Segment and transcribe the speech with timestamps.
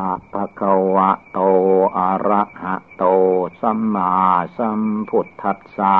[0.00, 1.38] อะภะคะวะโต
[1.96, 3.04] อะระหะโต
[3.60, 4.12] สัมมา
[4.56, 5.98] สัมพุทธัสสะ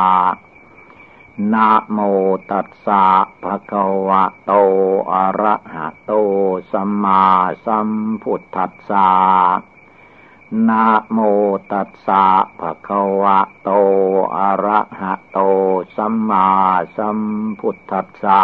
[1.53, 1.99] นะโม
[2.51, 3.05] ตัสสะ
[3.43, 4.53] ภะคะวะโต
[5.13, 6.13] อะระหะโต
[6.73, 7.23] สัมมา
[7.65, 7.89] สัม
[8.23, 9.11] พุทธัสสะ
[10.69, 11.19] นะโม
[11.73, 12.25] ตัสสะ
[12.61, 13.71] ภะคะวะโต
[14.37, 15.39] อะระหะโต
[15.97, 16.49] สัมมา
[16.97, 17.19] สัม
[17.61, 18.43] พุทธัสสะ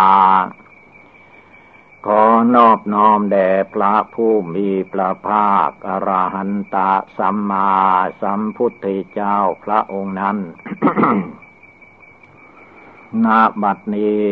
[2.06, 2.24] ขอ
[2.54, 7.72] นอบน้อมแด่พระผู้มีพระภาคอรหันตะสัมมา
[8.22, 10.38] สัมพุทธเจ้าพระองค์นั้น
[13.24, 14.26] นาบัดนี้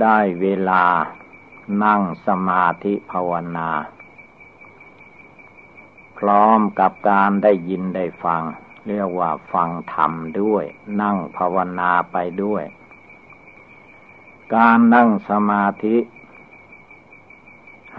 [0.00, 0.84] ได้เวลา
[1.82, 3.70] นั่งสมาธิภาวนา
[6.18, 8.42] พร้อมกับการได้ยินได้ฟัง
[8.86, 10.64] เรียกว่าฟังธรรมด้วย
[11.00, 12.64] นั่งภาวนาไปด้วย
[14.54, 15.96] การนั่งสมาธิ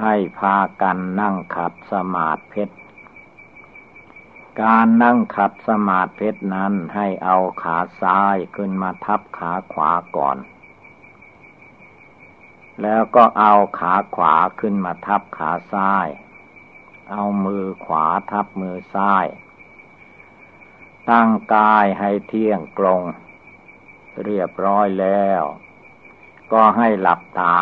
[0.02, 2.76] ให้พากันนั่งขัดสมาธิเพชร
[4.62, 10.38] การนั่งขัดสมาธิเพชรนั้นให้เอาขาซ้ายขึ้นมาทับขาขวาก่อน
[12.82, 16.08] แล้วก็เอาขาขวาขึ้นมาทับขาซ้าย
[17.12, 19.26] เอามือขวาทับมือซ้าย
[21.10, 23.02] ตั้งกายให้เที่ยงตรง
[24.24, 25.44] เรียบร้อยแล้ว
[26.54, 27.58] ก็ให้หลับตา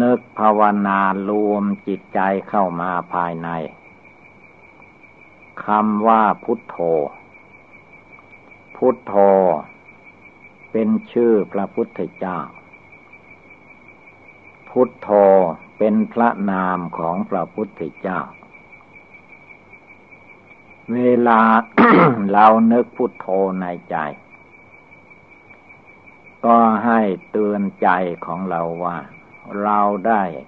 [0.00, 3.48] นึกภาวนารวมจิตใจเข้ามาภายใน
[5.64, 6.76] คำว่าพุทโธ
[8.76, 9.14] พุทโธ
[10.70, 12.38] เป็นชื่อพระพุทธเจ้า
[14.70, 15.08] พุทโธ
[15.78, 18.20] เป็นพระนามของพระพุทธเจ้า
[20.94, 21.40] เวลา
[22.32, 23.26] เรานึกพุทโธ
[23.62, 23.96] ในใจ
[26.46, 27.88] ก็ให้เตือนใจ
[28.24, 28.96] ของเราว่า
[29.62, 30.38] เราได้จ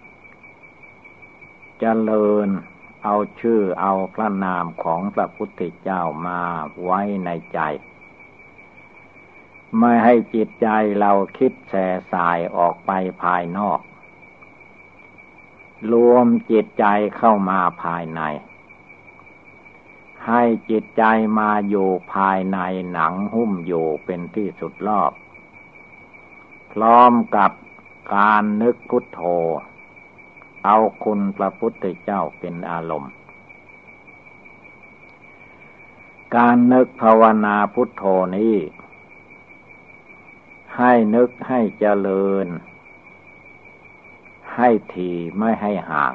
[1.80, 2.48] เจริญ
[3.04, 6.40] เอาชื่อเอาพระนามของพระพุทธเจ้ามา
[6.84, 7.60] ไว้ในใจ
[9.78, 10.68] ไม่ให้จิตใจ
[11.00, 12.90] เราคิดแส่สายออกไป
[13.22, 13.80] ภายนอก
[15.92, 16.86] รวมจิตใจ
[17.16, 18.20] เข้ามาภายใน
[20.28, 21.04] ให้จิตใจ
[21.38, 22.58] มาอยู่ภายใน
[22.92, 25.12] หนังหุ้มอยู่เป็นที่สุดรอบ
[26.72, 27.52] พร้อมกับ
[28.16, 29.20] การนึกพุทโธ
[30.64, 33.12] เอาคุณพระพุทธเจ้าเป็นอารมณ์
[36.36, 38.04] การนึกภาวนาพุทโธ
[38.36, 38.56] นี้
[40.76, 42.46] ให้นึกให้เจริญ
[44.56, 46.14] ให้ทีไม่ให้ห่าง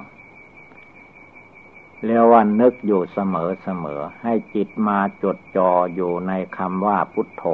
[2.03, 7.45] เรียกว่านึกอยู่เสมอเสมอให้จิตมาจดจ่ออยู่ในคำว่าพุทโธ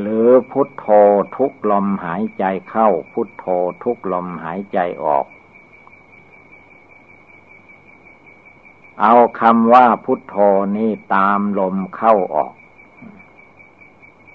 [0.00, 0.86] หรือพุทโธ
[1.36, 3.46] ทุกลมหายใจเข้า พุทโธ
[3.84, 5.26] ทุกลมหายใจออก
[9.00, 10.36] เอาคำว่าพุทโธ
[10.76, 12.52] นี้ตามลมเข้าออก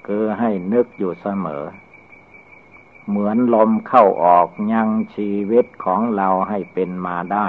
[0.07, 1.63] คือให้นึกอยู่เสมอ
[3.07, 7.47] เหมือนลมเข้าออกยังชีวิตของเราให้เป็นมาได้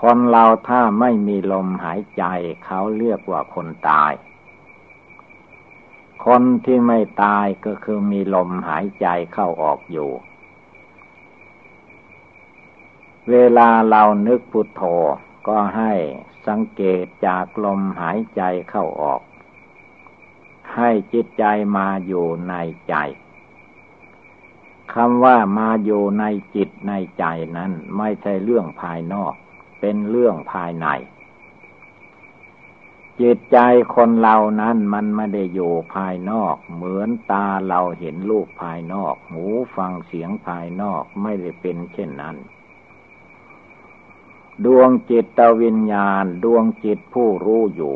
[0.00, 2.24] คนเราถ้าไม่มีลมหายใจ
[2.64, 4.12] เขาเรียกว่าคนตาย
[6.24, 10.10] คนที่ไม่ตายก็คือมีลมหายใจเข้าออกอยู่
[13.30, 14.82] เวลาเรานึกพุทโธ
[15.48, 15.92] ก็ให้
[16.46, 19.20] สังเกตจากลมหายใจเข้าออก
[20.76, 21.44] ให้จิตใจ
[21.76, 22.54] มาอยู่ใน
[22.88, 22.94] ใจ
[24.94, 26.24] คำว่ามาอยู่ใน
[26.54, 27.24] จิตในใจ
[27.56, 29.34] นั้น ไม่ใช่เรื่องภายนอก
[29.80, 30.86] เป็นเรื่องภายใน
[33.20, 33.58] จิตใจ
[33.94, 39.44] คนเรานั้นมันไม่ได้อยู่ภายนอก เหมือนตาเราเห็นรูปภายนอก หู
[39.76, 42.36] ฟังเสียงภายนอกไม่ได้เป็นเช่นนั้น
[44.64, 47.94] ดวงจิตวิญญาณดวงจิตผู้รู้อยู่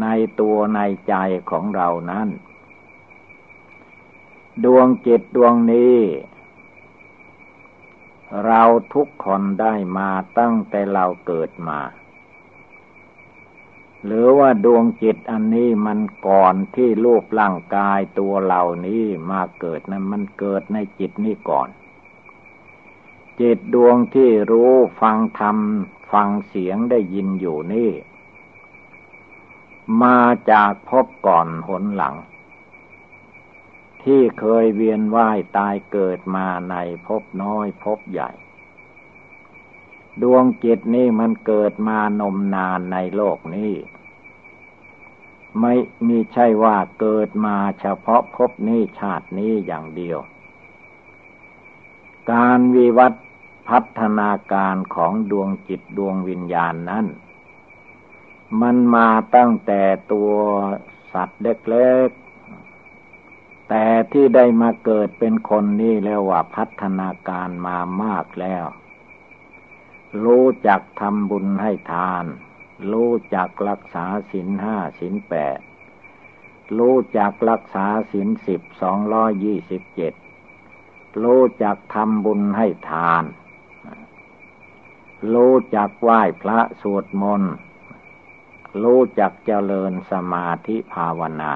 [0.00, 0.06] ใน
[0.40, 1.14] ตัวในใจ
[1.50, 2.28] ของเรานั้น
[4.64, 5.98] ดวงจิตดวงนี้
[8.46, 8.62] เรา
[8.94, 11.80] ทุกคนได้มาตั้งแต่เราเกิดมา
[14.04, 21.68] หรือว่าดวงจิตอันนี้มันก่อนที่รูปร่างกายตัวเหล่านี้มาเกิดนั้นมันเกิดในจิตนี้ก่อน
[23.40, 25.56] จิตดวงที่รู้ฟังธรรม
[26.12, 27.90] ฟังเสียงได้ยินอยู่นี่
[30.02, 30.20] มา
[30.50, 32.16] จากพบก่อนหนหลัง
[34.04, 36.74] ที่เคยเวียนว่ายตายเกิดมาใน
[37.06, 38.30] พบน้อยพบใหญ่
[40.22, 43.72] ดวงจิตนี่มันเกิดมานมนานในโลกนี้
[45.60, 45.74] ไม่
[46.06, 50.18] มีใช่ว่าเกิดมาเฉพาะพบนี้ชาตินี้อย่างเดียว
[52.32, 53.12] การวิวัฒ
[53.68, 57.06] พัฒนาการของดวงจิตดวงวิญญาณนั้น
[58.60, 59.82] มันมาตั้งแต่
[60.12, 60.32] ตัว
[61.12, 68.64] สัตว์เล็กๆ แต่ที่ได้มาเกิดเป็นคนนี่แล้วว่าพัฒนาการมามากแล้ว
[70.24, 72.24] รู้จักทำบุญให้ทาน
[72.92, 75.58] รู้จักรักษาศีลห้าศีลแปด
[76.78, 80.14] รู้จักรักษาศีลสิบสองร้อยยี่สิบเจ็ด
[81.24, 83.24] รู้จักทำบุญให้ทาน
[85.34, 87.54] รู้จักไหว้พระสวดมนต์
[88.82, 91.52] รู้จักเจริญสมาธิภาวนา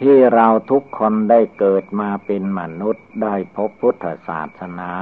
[0.00, 4.92] ที่เราทุกคนได้เกิดมาเป็นมนุษย์ได้พบพุทธศาสนา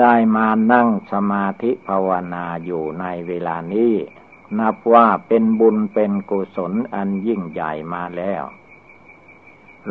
[0.00, 3.94] ได้มานั่งสมาธิภาวนาอยู่ในเวลานี้
[4.58, 8.42] นับว่าเป็นบุญเป็นกุศลอันยิ่งใหญ่มาแล้ว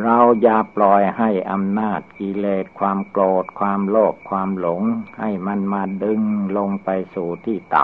[0.01, 4.81] เราอย่าปล่อยให้อำนาจกิเลสความโกรธความโลภความหลง
[5.19, 6.21] ให้มันมาดึง
[6.57, 7.83] ลงไปสู่ที่ต่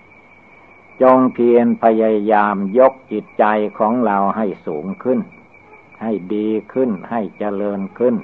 [0.00, 3.44] ำจงเพียรพยายามยกจิตใจ
[3.78, 5.20] ของเราให้สูงขึ้น
[6.02, 8.14] ให้ดีขึ้นให้เจริญขึ้น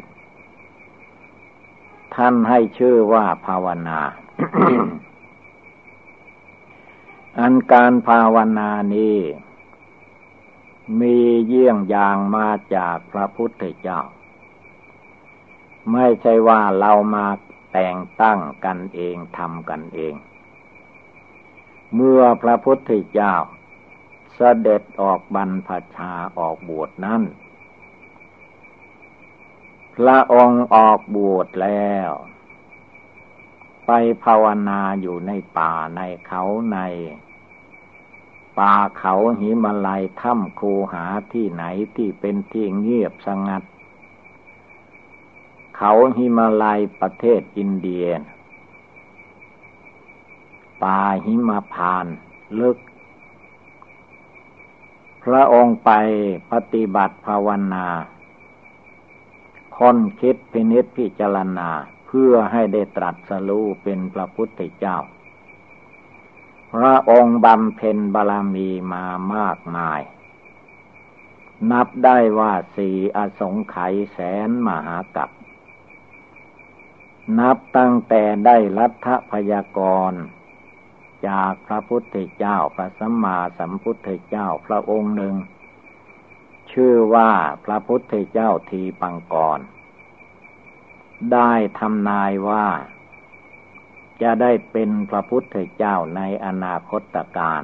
[2.15, 4.01] ท่านให้ชื่อว่าภาวนา
[7.39, 9.19] อันการภาวนานี้
[11.01, 14.01] มีเยี่ยงอย่างมาจากพระพุทธเจ้า
[15.93, 17.27] ไม่ใช่ว่าเรามา
[17.73, 20.15] แต่งตั้งกันเองทำกันเอง
[21.95, 23.35] เมื่อพระพุทธเจ้า
[24.35, 27.23] เสด็จออกบรรพชาออกบวชนั้น
[29.97, 32.11] พระองค์ออกบวชแล้ว
[33.87, 33.91] ไป
[34.25, 36.43] ภาวนาอยู่ในป่าในเขา
[36.73, 36.79] ใน
[38.59, 41.65] ป่าเขาหิมาลัยถ้ำคูหาที่ไหน
[41.97, 43.63] ที่เป็นที่เงียบสงัด
[45.77, 48.07] เขาหิมาลัยประเทศอินเดีย
[50.83, 52.07] ป่าหิมาพาน
[52.61, 52.79] ลึก
[55.25, 55.91] พระองค์ไป
[56.51, 57.87] ปฏิบัติภาวนา
[59.79, 61.71] ค้นคิดพินิษพิจารณา
[62.07, 64.99] เพื่อให้ได้ตรัสรู้เป็นพระพุทธเจ้า
[66.75, 69.05] พระองค์บำเพ็ญบารมีมา
[69.35, 70.01] มากมาย
[71.71, 74.19] นับได้ว่าสี่อสงไขยแส
[74.49, 75.31] นมหากัป
[77.39, 79.81] นับตั้งแต่ได้รัฐพยาก
[80.11, 80.13] ร
[81.29, 85.35] จากพระพุทธเจ้าพระสัมมาสัมพุทธเจ้าพระองค์หนึ่ง
[86.75, 87.31] ชื่อว่า
[87.65, 89.61] พระพุทธเจ้าทีปังกร
[91.33, 92.67] ได้ทำนายว่า
[94.23, 97.63] จะได้เป็นพระพุทธเจ้าในอนาคตการ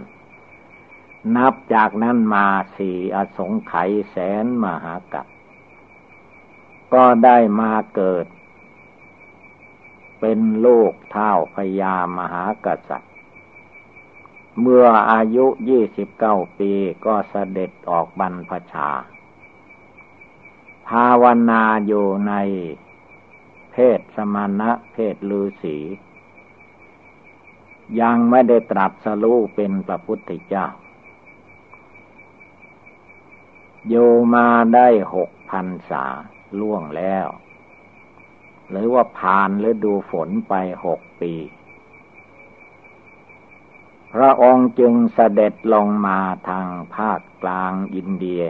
[1.37, 5.27] นับจากนั้นมาสี่อสงไขยแสนมหากัป
[6.95, 8.27] ก็ได้มาเกิด
[10.21, 13.10] เป็นโลกเท่าพญามหากษัตริย์
[14.61, 16.71] เมื่ออายุยี่สิบเก้าปี
[17.07, 18.89] ก็เสด็จออกบรรพชา
[20.89, 22.35] ภาวนาอยู่ใน
[23.73, 25.77] เพศสมณะเพศลือสี
[28.01, 30.67] ยังไม่ได้ตรัสรู้เป็นพระพุทธเจ้า
[33.89, 33.95] โย
[34.35, 36.05] มาได้หกพันษา
[36.61, 37.27] ล่วงแล้ว
[38.71, 40.55] หรือว่าผ่านฤดูฝนไป
[40.87, 41.33] หกปี
[44.13, 48.43] พระองค์จึงเสด็จลงมาทางภาคกลางอินเดีย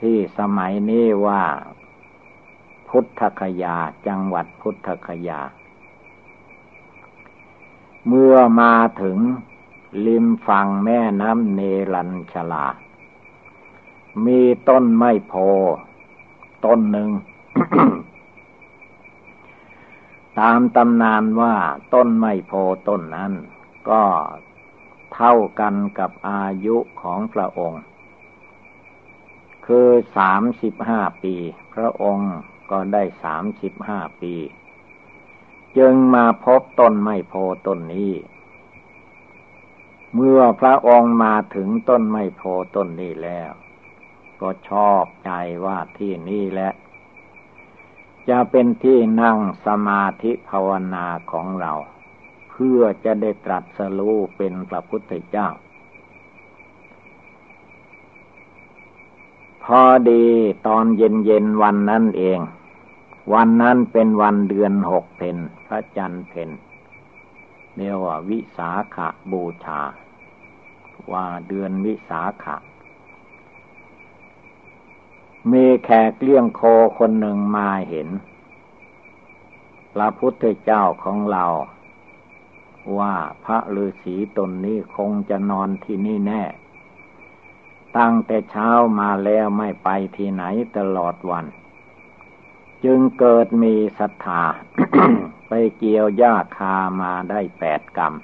[0.00, 1.42] ที่สมัยนี้ว่า
[2.88, 5.40] พุทธคยาจังหวัดพุทธคยา
[8.06, 9.18] เมื่อมาถึง
[10.06, 11.60] ริมฝั่งแม่น้ำเน
[11.94, 12.66] รัญชลา
[14.24, 15.34] มีต้นไม้โพ
[16.64, 17.10] ต้นหนึ่ง
[20.38, 21.54] ตามตำนานว่า
[21.94, 22.52] ต้นไม้โพ
[22.88, 23.32] ต้นนั้น
[23.90, 24.02] ก็
[25.14, 27.82] เท่ากันกับอายุของพระองค์
[29.66, 31.34] คือสามสิบห้าปี
[31.74, 32.34] พระองค์
[32.70, 34.34] ก็ได้สามสิบห้าปี
[35.78, 37.34] จึงมาพบต้นไม้โพ
[37.66, 38.12] ต้นนี้
[40.14, 42.42] เมื่อพระองค์มาถึงต้นไม้โพ
[42.76, 43.52] ต้นนี้แล้ว
[44.40, 45.30] ก็ชอบใจ
[45.64, 46.72] ว่าที่นี่แหละ
[48.28, 51.72] จะเป็นที่นั่งสมาธิภาวนาของเรา
[52.56, 55.48] พื่อจะได้ตรัสรู้เป็นพระพุทธเจ้า
[59.64, 60.24] พอดี
[60.66, 62.38] ตอนเย็นๆวันนั้นเอง
[63.34, 65.36] วันนั้นเป็นวันเดือนหกเพน
[65.66, 66.50] พระจันทร์เพน
[67.74, 68.96] เรียกว่าวิสาข
[69.32, 69.80] บูชา
[71.12, 72.56] ว่าเดือนวิสาขะ
[75.52, 76.62] มีแขกเลี้ยงโค
[76.98, 78.08] คนหนึ่งมาเห็น
[79.94, 81.44] พระพุทธเจ้าของเรา
[82.98, 83.14] ว่า
[83.44, 86.42] พระฤาษีตนนี้คงจะนอนที่นี่แน่
[87.98, 90.42] ตั้งแต่เช้ามาแล้วไม่ไปที่ไหน
[90.76, 91.46] ตลอดวัน
[92.84, 94.42] จึงเกิดมีศรัทธา
[95.48, 98.14] ไปเกี่ยวหญ้าคามาได้แปดกรรม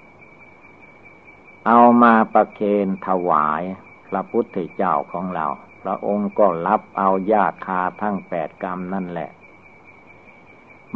[1.66, 3.62] เอามาประเคนถวาย
[4.08, 5.46] พระพุทธเจ้าของเรา
[5.82, 9.30] พระองค์ก็รับเอาญาคาทั้งแปดกรรมนั่นแหละ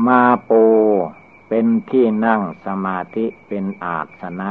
[0.06, 0.62] มาปู
[1.48, 4.50] เป็นที่นั่งสมาธิเป็นอาสนะ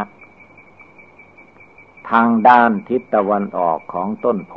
[2.10, 4.56] ทางด้านทิศตะวันออกของต้นโพ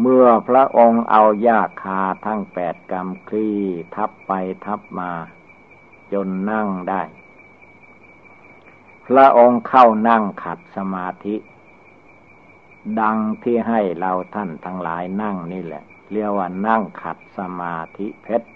[0.00, 3.58] เมื่อพระองค์เอาญาคาทั้งแปดกรรมคลี่
[3.94, 4.32] ทับไป
[4.64, 5.12] ทับมา
[6.12, 7.02] จนนั่งได้
[9.06, 11.36] พระองค์เข้านั่งขัดสมาธิ
[13.00, 18.48] ดังที่ให้เราท่านทั้งหลายนั่งนี่แหละ เรียกว่านั่งขัดสมาธิเพชร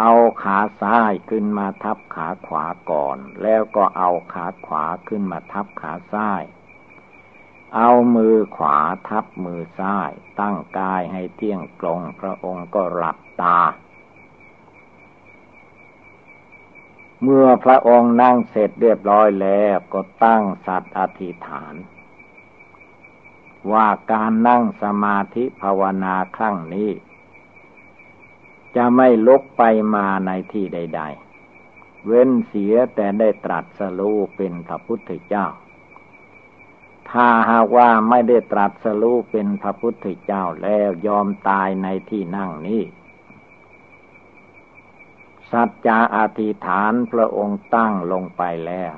[0.00, 6.42] เอาขาซ้ายขึ้นมาทับขาขวาก่อน แล้วก็เอาขาขวาขึ้นมาทับขาซ้าย
[7.76, 8.78] เอามือขวา
[9.08, 13.60] ทับมือซ้าย ตั้งกายให้เที่ยงตรง พระองค์ก็หลับตา
[17.22, 21.74] เมื่อพระองค์นั่งเสร็จเรียบร้อยแล้วก็ตั้งสัตว์อธิษฐาน
[23.72, 26.90] ว่าการนั่งสมาธิภาวนาครั้งนี้
[28.76, 29.62] จะไม่ลุกไป
[29.94, 31.02] มาในที่ใด
[31.54, 35.46] ๆ เว้นเสียแต่ได้ตรัสรู้เป็นพระพุทธเจ้า
[37.10, 42.82] ถ้าหากว่าไม่ได้ตรัสรู้เป็นพระพุทธเจ้าแล้วยอมตายในที่นั่งนี้
[45.50, 48.94] สัจจะอธิษฐานพระองค์ตั้งลงไปแล้ว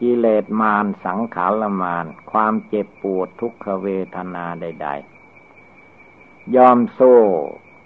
[0.00, 4.88] กิเลสมารสังขารมารความเจ็บปวดทุกขเวทนาใด
[5.72, 7.00] ๆ ยอมโซ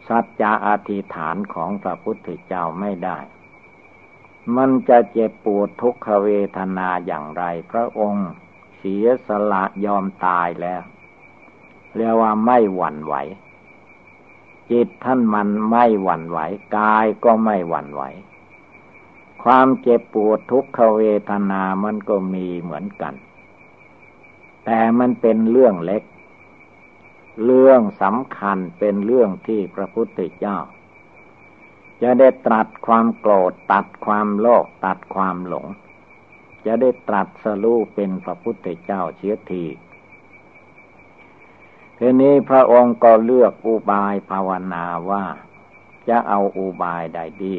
[0.09, 3.19] สัจจะอธิษฐานของพระพุทธเจ้าไม่ได้
[4.57, 8.29] มันจะเจ็บปวดทุกขเวทนาอย่างไร พระองค์
[8.79, 10.83] เสียสละยอมตายแล้ว
[11.97, 13.15] เรียกว่าไม่หวั่นไหว
[14.71, 16.39] จิตท่านมันไม่หวั่นไหว
[16.77, 18.03] กายก็ไม่หวั่นไหว
[19.43, 23.15] ความเจ็บปวดทุกขเวทนามันก็มีเหมือนกัน
[24.65, 26.03] แต่มันเป็นเรื่องเล็ก
[27.45, 30.59] เรื่องสำคัญเป็นเรื่องที่พระพุทธเจ้า
[32.03, 35.67] จะได้ตรัสความโกรธตัดความโลภตัดความหลง
[36.67, 39.65] จะได้ตรัสสรู้เป็นพระพุทธเจ้าเชียที
[41.99, 45.25] ทีนี้พระองค์ก็เลือกอุบายภาวนาว่า
[46.09, 47.57] จะเอาอุบายใดดี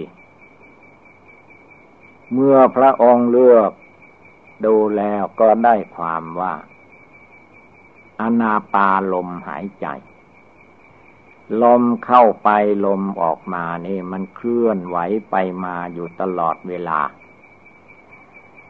[2.34, 3.72] เมื่อพระองค์เลือก
[4.66, 6.54] ดูแล้วก็ได้ความว่า
[8.22, 9.88] อนาปาลมหายใจ
[11.64, 12.50] ลมเข้าไป
[12.86, 14.98] ลมออกมานี่มันเคลื่อนไหว
[15.30, 17.00] ไปมาอยู่ตลอดเวลา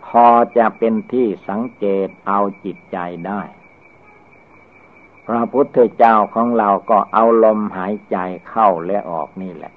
[0.06, 0.25] พอ
[0.58, 3.41] จะเป็นที่สังเกตเอาจิตใจได้
[5.25, 8.18] พระพุทธเจ้าของเราก็เอาลมหายใจ
[8.50, 9.74] เข้าและออกนี่แหละ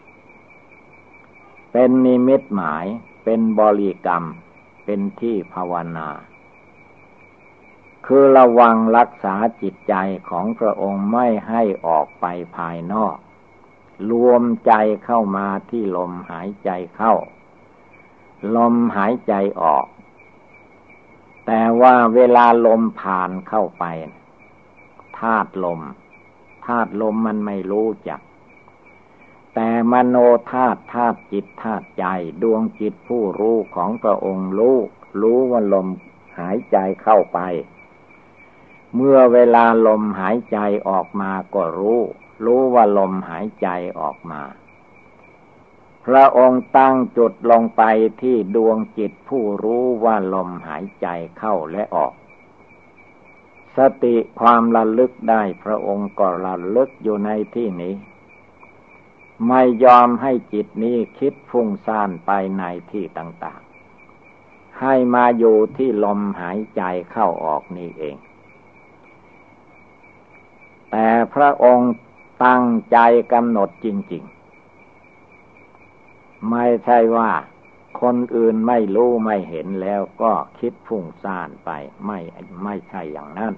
[1.73, 2.87] เป็นนิมิตหมาย
[3.25, 4.25] เป็นบริกรรม
[4.85, 6.09] เป็นที่ภาวนา
[8.07, 9.95] คือระวังรักษาจิตใจ
[10.29, 13.17] ของพระองค์ไม่ให้ออกไปภายนอก
[14.11, 14.73] รวมใจ
[15.05, 17.15] เข้ามาที่ลมหายใจเข้า
[18.57, 19.87] ลมหายใจออก
[21.47, 23.85] แต่ว่าเวลาลมผ่านเข้าไป
[25.19, 25.81] ธาตุลม
[26.67, 28.21] ธาตุลมมันไม่รู้จัก
[29.55, 30.17] แต่มโน
[30.53, 32.05] ธาตุธาตุจิตธาตุใจ
[32.43, 34.79] ดวงจิตผู้รู้ของพระองค์รู้
[35.21, 35.87] รู้ว่าลม
[36.39, 37.39] หายใจเข้าไป
[38.97, 40.59] เมื่อเวลาลมหายใจ
[40.89, 42.01] ออกมาก็รู้
[42.45, 43.69] รู้ว่าลมหายใจ
[44.01, 44.43] ออกมา
[46.07, 47.83] พระองค์ตั้งจุดลงไป
[48.23, 51.07] ที่ดวงจิตผู้รู้ว่าลมหายใจ
[51.39, 52.13] เข้าและออก
[53.77, 57.95] สติความระลึกได้พระองค์ก็ระลึกอยู่ในที่นี้
[59.49, 63.61] ไม่ยอมให้จิตนี้คิดฟุ้งซ่านไปในที่ต่าง
[64.21, 68.17] ๆ ให้มาอยู่ที่ลมหายใจเข้าออกนี่เอง
[70.93, 71.93] แต่พระองค์
[72.45, 72.99] ตั้งใจ
[73.33, 74.25] กำหนดจริง
[75.59, 77.31] ๆ ไม่ใช่ว่า
[78.01, 81.71] คนอื่นไม่รู้ไม่เห็นแล้วก็คิดฟุ้งซ่านไป
[82.07, 82.19] ไม่
[82.65, 83.55] ไม่ใช่อย่างนั้น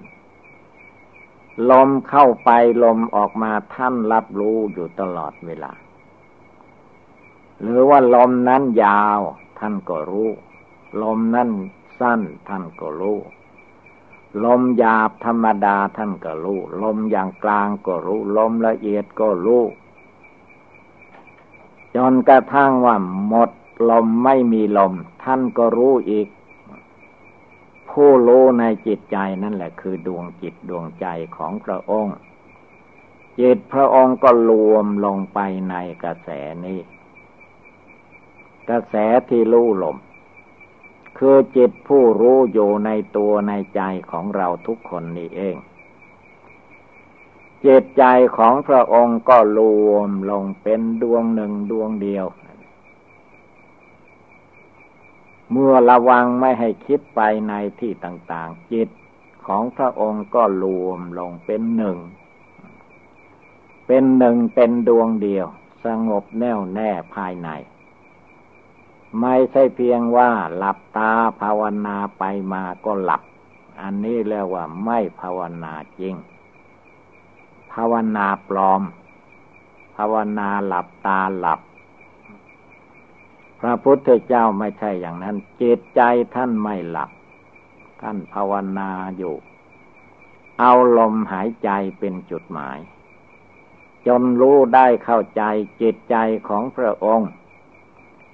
[1.69, 2.49] ลมเข้าไป
[2.83, 5.71] ลมออกมาท่านรับรู้อยู่ตลอดเวลา
[7.61, 9.19] หรือว่าลมนั้นยาว
[9.59, 10.29] ท่านก็รู้
[11.03, 11.49] ลมนั้น
[11.99, 13.17] สั้นท่านก็รู้
[14.43, 19.63] ลมหยาบธรรมดาท่านก็รู้ ลมอย่างกลางก็รู้ ลมละเอียดก็รู้
[21.95, 22.95] จนกระทั่งว่า
[23.27, 23.51] หมด
[23.89, 26.27] ลมไม่มีลม ท่านก็รู้อีก
[27.89, 31.05] ผู้รู้ในจิตใจนั่นแหละคือดวงจิตดวงใจ
[31.37, 32.15] ของพระองค์
[33.39, 35.39] จิตพระองค์ก็รวมลงไป
[35.69, 36.29] ในกระแส
[36.65, 36.79] นี้
[38.69, 38.95] กระแส
[39.29, 39.97] ที่รู้ลม
[41.17, 43.81] คือจิตผู้รู้อยู่ในตัวในใจ
[44.11, 45.55] ของเราทุกคนนี่เอง
[47.65, 48.03] จิตใจ
[48.37, 52.25] ของพระองค์ก็รวมลงเป็นดวงหนึ่งดวงเดียว
[55.51, 58.89] เมื่อระวังไม่ให้คิดไปในที่ต่างๆ จิต
[59.47, 61.97] ของพระองค์ก็รวมลงเป็นหนึ่ง
[63.87, 65.45] เป็นหนึ่งเป็นดวงเดียว
[65.85, 67.49] สงบแน่วแน่ภายใน
[69.21, 73.21] ไม่ใช่เพียงว่าหลับตาภาวนาไปมาก็หลับ
[73.81, 76.15] อันนี้เรียกว่าไม่ภาวนาจริง
[77.73, 78.81] ภาวนาปลอม
[79.95, 81.59] ภาวนาหลับตาหลับ
[83.59, 86.01] พระพุทธเจ้าไม่ใช่อย่างนั้น จิตใจ
[86.35, 87.09] ท่านไม่หลับ
[88.01, 89.35] ท่านภาวนาอยู่
[90.59, 91.69] เอาลมหายใจ
[91.99, 92.77] เป็นจุดหมาย
[94.07, 95.43] จนรู้ได้เข้าใจ
[95.81, 96.15] จิตใจ
[96.47, 97.29] ของพระองค์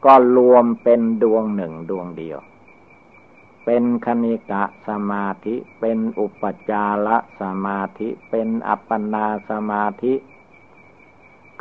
[0.05, 2.39] ก็รวมเป็นดวงหนึ่งดวงเดียว
[3.65, 7.09] เป็นคณิกะสมาธิ เป็นอุปจาร
[7.41, 10.13] สมาธิ เป็นอัปปนาสมาธิ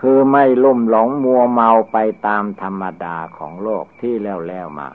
[0.00, 4.88] คือไม่ลุ่มหลงมัวเมาไปตามธรรมดาของโลกที่แล้วแล้วมา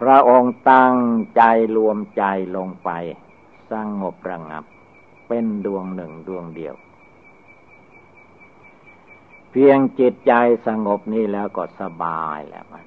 [0.00, 0.96] พระองค์ตั้ง
[1.36, 1.42] ใจ
[1.76, 2.24] รวมใจ
[2.56, 2.90] ลงไป
[3.70, 4.64] สร้างงบระงับ
[5.28, 6.74] เป็นดวงหนึ่งดวงเดียว
[9.50, 10.32] เพียงจิตใจ
[10.66, 12.84] สงบนี่แล้วก็สบายแล้วมัน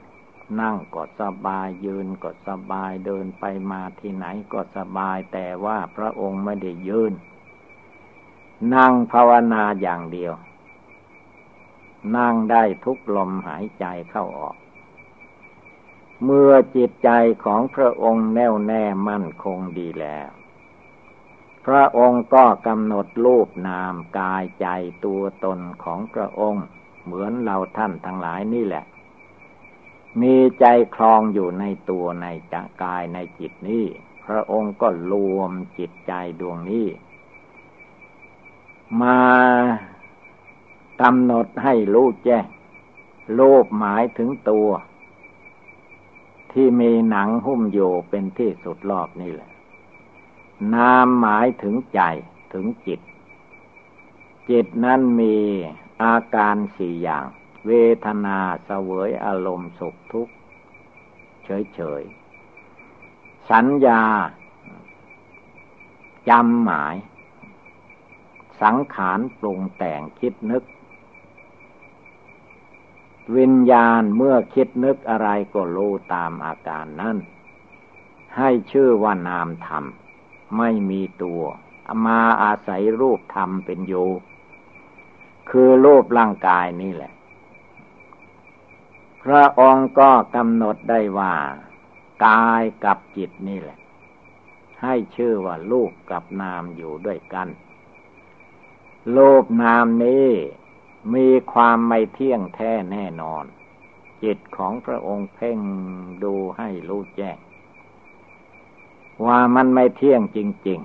[0.62, 7.14] นั่งก็สบายยืนก็สบายเดินไปมาที่ไหนก็สบายแต่ว่าพระองค์ไม่ได้ยืน
[8.76, 10.34] นั่งภาวนาอย่างเดียว
[12.18, 14.56] นั่งได้ทุกลมหายใจเข้าออก
[16.24, 17.10] เมื่อจิตใจ
[17.44, 20.30] ของพระองค์แน่วแน่มั่นคงดีแล้ว
[21.66, 24.68] พระองค์ก็กำหนดรูปนามกายใจ
[25.06, 26.66] ตัวตนของพระองค์
[27.04, 28.86] เหมือนเราท่านทั้งหลายนี่แหละ
[30.22, 33.86] มีใจคลองอยู่ในตัวในจกายในจิตนี้
[34.26, 36.88] พระองค์ก็รวมจิตใจดวงนี้
[39.02, 39.20] มา
[41.02, 42.46] กำหนดให้รู้แจ้ง
[43.40, 44.70] รูปหมายถึงตัว
[46.54, 49.51] ที่มีหนังหุ้มอยู่เป็นที่สุดรอบนี่แหละ
[50.74, 52.02] นามหมายถึงใจ
[52.54, 53.00] ถึงจิต
[54.50, 55.38] จิตนั้นมี
[56.04, 57.26] อาการสี่อย่าง
[57.68, 57.72] เว
[58.06, 60.34] ทนาเสวยอารมณ์สุขทุกข์
[61.76, 64.04] เฉยๆ สัญญา
[66.30, 66.96] จำหมาย
[68.62, 70.64] สังขารปรุงแต่งคิดนึก
[73.38, 77.18] วิญญาณเมื่อคิดนึกอะไรก็รู้ตามอาการนั้น
[78.38, 79.86] ให้ชื่อว่านามธรรม
[80.58, 81.44] ไม่มีตัว
[82.06, 84.10] มาอาศัยรูปธรรมเป็นอยู่
[85.50, 87.12] คือรูปร่างกายนี่แหละ
[89.24, 91.34] พระองค์ก็กำหนดได้ว่า
[92.26, 93.80] กายกับจิตนี่แหละ
[94.82, 97.48] ให้ชื่อว่ารูปกับนามอยู่ด้วยกัน
[99.16, 100.30] รูปนามนี้
[101.14, 103.46] มีความไม่เที่ยงแท้แน่นอน
[104.24, 105.60] จิตของพระองค์เพ่ง
[106.24, 107.38] ดูให้รู้แจ้ง
[109.26, 110.80] ว่ามันไม่เที่ยงจริง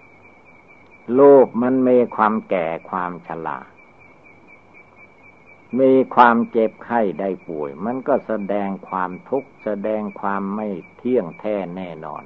[0.00, 3.58] ๆ โลกมันมีความแก่ความชรา
[5.80, 12.22] มีความเจ็บไข้ได้ป่วย มันก็แสดงความทุกข์แสดงความไม่เที่ยงแท้แน่นอน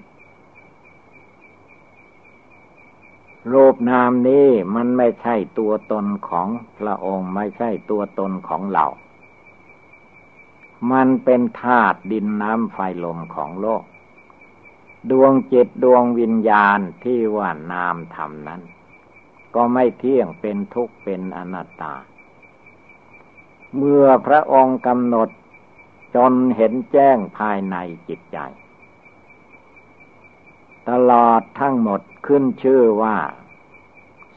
[3.52, 8.86] รูปนามนี้มันไม่ใช่ตัวตนของพระองค์ไม่ใช่ตัวตนของเรา
[10.92, 13.82] มันเป็นธาตุดินน้ำไฟลมของโลก
[15.10, 18.62] ดวงจิตดวงวิญญาณที่ว่านามธรรมนั้น
[19.54, 21.94] ก็ไม่เที่ยงเป็นทุกข์เป็นอนัตตา
[23.76, 25.28] เมื่อพระองค์กำหนด
[26.14, 27.76] จนเห็นแจ้งภายใน
[28.08, 28.38] จิตใจ
[30.88, 33.16] ตลอดทั้งหมดขึ้นชื่อว่า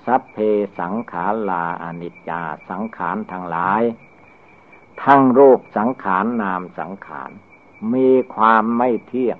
[0.05, 0.37] สัพเพ
[0.79, 3.81] สังขาราอนิจจาสังขารทั้งหลาย
[5.03, 7.31] ทั้งรูปสังขารนามสังขาร
[7.93, 9.37] มีความไม่เที่ยง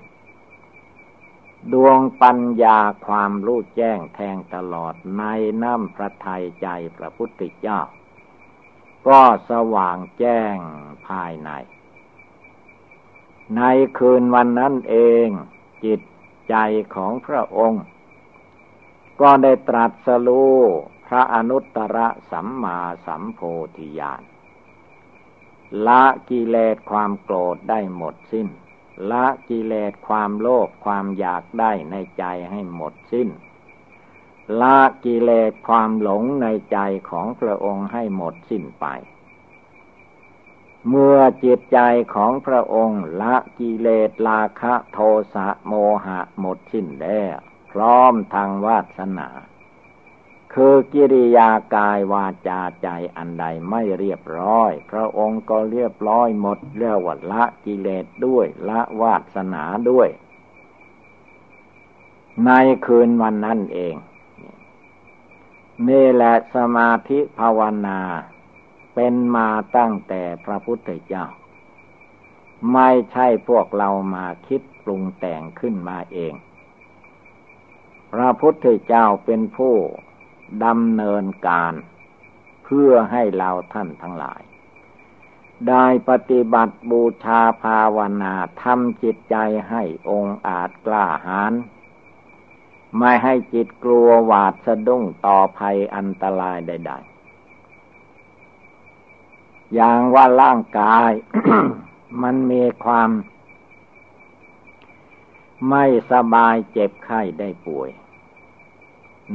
[1.74, 5.24] ดวงปัญญาความรู้แจ้งแทงตลอดใน
[5.64, 7.80] น้ำพระทัยใจพระพุทธเจ้า
[9.08, 10.56] ก็สว่างแจ้ง
[11.08, 11.50] ภายใน
[13.58, 13.62] ใน
[13.98, 14.96] คืนวันนั้นเอ
[15.26, 15.28] ง
[15.86, 16.02] จิต
[16.50, 16.56] ใจ
[16.96, 17.84] ของพระองค์
[19.22, 20.58] ก็ได้ตรัสรู้
[21.08, 21.98] พระอนุตตร
[22.32, 23.40] สัมมาสัมโพ
[23.78, 24.22] ธิญาณ
[25.88, 28.48] ละกิเลสความโกรธได้หมดสิ้น
[29.12, 33.30] ละกิเลสความโลภความอยากได้ในใจให้หมดสิ้น
[34.62, 36.78] ละกิเลสความหลงในใจ
[37.10, 38.86] ของพระองค์ให้หมดสิ้นไป
[40.90, 41.80] เมื่อจิตใจ
[42.16, 45.00] ของพระองค์ละกิเลสราคะโท
[45.34, 45.74] สะโม
[46.06, 47.38] หะหมดสิ้นแล้ว
[47.72, 49.30] พร้อมทางวาสนา
[50.54, 60.10] คือกิริยากายวาจาใจอันใดไม่เรียบร้อย พระองค์ก็เรียบร้อยหมดเรียกว่าละกิเลสด้วย ละวาสนาด้วย
[62.46, 62.52] ใน
[62.86, 63.96] คืนวันนั้นเอง
[65.90, 68.00] นี่แหละสมาธิภาวนา
[68.96, 71.26] เป็นมาตั้งแต่พระพุทธเจ้า
[72.74, 76.34] ไม่ใช่พวกเรามาคิดปรุงแต่งขึ้นมาเอง
[78.14, 79.76] พระพุทธเจ้าเป็นผู้
[80.66, 81.74] ดำเนินการ
[82.64, 84.42] เพื่อให้เราท่านทั้งหลาย
[85.70, 89.36] ได้ปฏิบัติบูชาภาวนาทำจิตใจ
[89.70, 91.54] ให้องค์อาจกล้าหาญ
[92.98, 97.04] ไม่ให้จิตกลัวหวาดสะดุ้งต่อภัยอันตรายใด ๆ
[99.74, 101.12] อย่างว่าร่างกาย
[102.22, 103.10] มันมีความ
[105.70, 107.90] ไม่สบายเจ็บไข้ได้ป่วย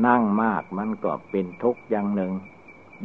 [0.06, 2.32] นั่งมากมันก็เป็นทุกข์อย่างหนึ่ง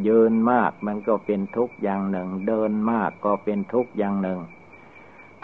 [0.07, 4.39] ยืนมากมันก็เป็นทุกข์อย่างหนึ่ง เดินมากก็เป็นทุกข์อย่างหนึ่ง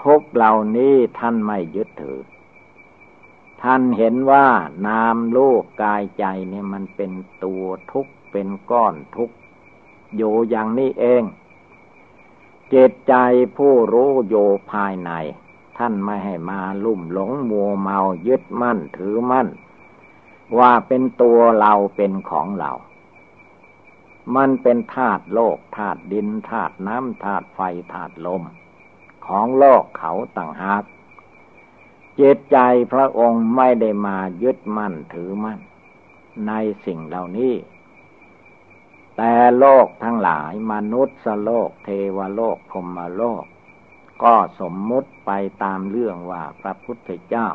[0.04, 2.20] ทุกเหล่านี้ท่านไม่ยึดถือ
[3.64, 4.48] ท่านเห็นว่า
[4.88, 7.12] นามโลกกายใจเนี่ยมันเป็น
[7.44, 9.36] ตัวทุกข์เป็นก้อนทุกข์
[10.16, 11.24] อยู่อย่างนี้เอง
[12.70, 13.14] เจตใจ
[13.58, 14.36] ผู้รู้โย
[14.72, 15.12] ภายใน
[15.78, 19.48] ท่านไม่ให้มาลุ่มหลงมัวเมายึดมั่นถือมั่น
[20.60, 22.72] ว่าเป็นตัวเราเป็นของเรา
[24.36, 27.60] มันเป็นธาตุโลกธาตุดินธาตุน้ำธาตุไฟ
[27.94, 28.44] ธาตุลม
[29.28, 30.84] ของโลกเขาต่างหาก
[32.16, 32.58] เจตใจ
[32.94, 35.60] พระองค์ไม่ได้มายึดมั่นถือมั่น
[36.48, 36.54] ใน
[36.86, 37.54] สิ่งเหล่านี้
[39.18, 43.44] แต่โลกทั้งหลายมนุษย์โลกเทวโลกพรมโลก
[44.24, 45.32] ก็สมมุติไป
[45.64, 47.48] ตามเรื่องว่าพระพุทธเจ้า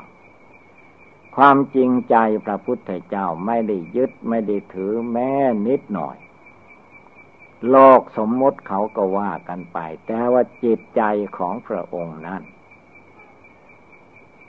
[1.36, 2.16] ความจริงใจ
[2.46, 5.30] พระพุทธเจ้าไม่ได้ยึดไม่ได้ถือแม้
[5.66, 6.16] นิดหน่อย
[7.70, 11.02] โลกสมมติเขาก็ว่ากันไป แต่ว่าจิตใจ
[11.38, 12.42] ของพระองค์นั้น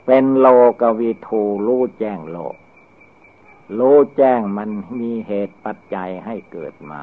[0.06, 0.46] เป็นโล
[0.80, 2.56] กวิทูรู้แจ้งโลก
[3.78, 4.70] รู้แจ้งมัน
[5.00, 7.02] มีเหตุปัจจัยให้เกิดมา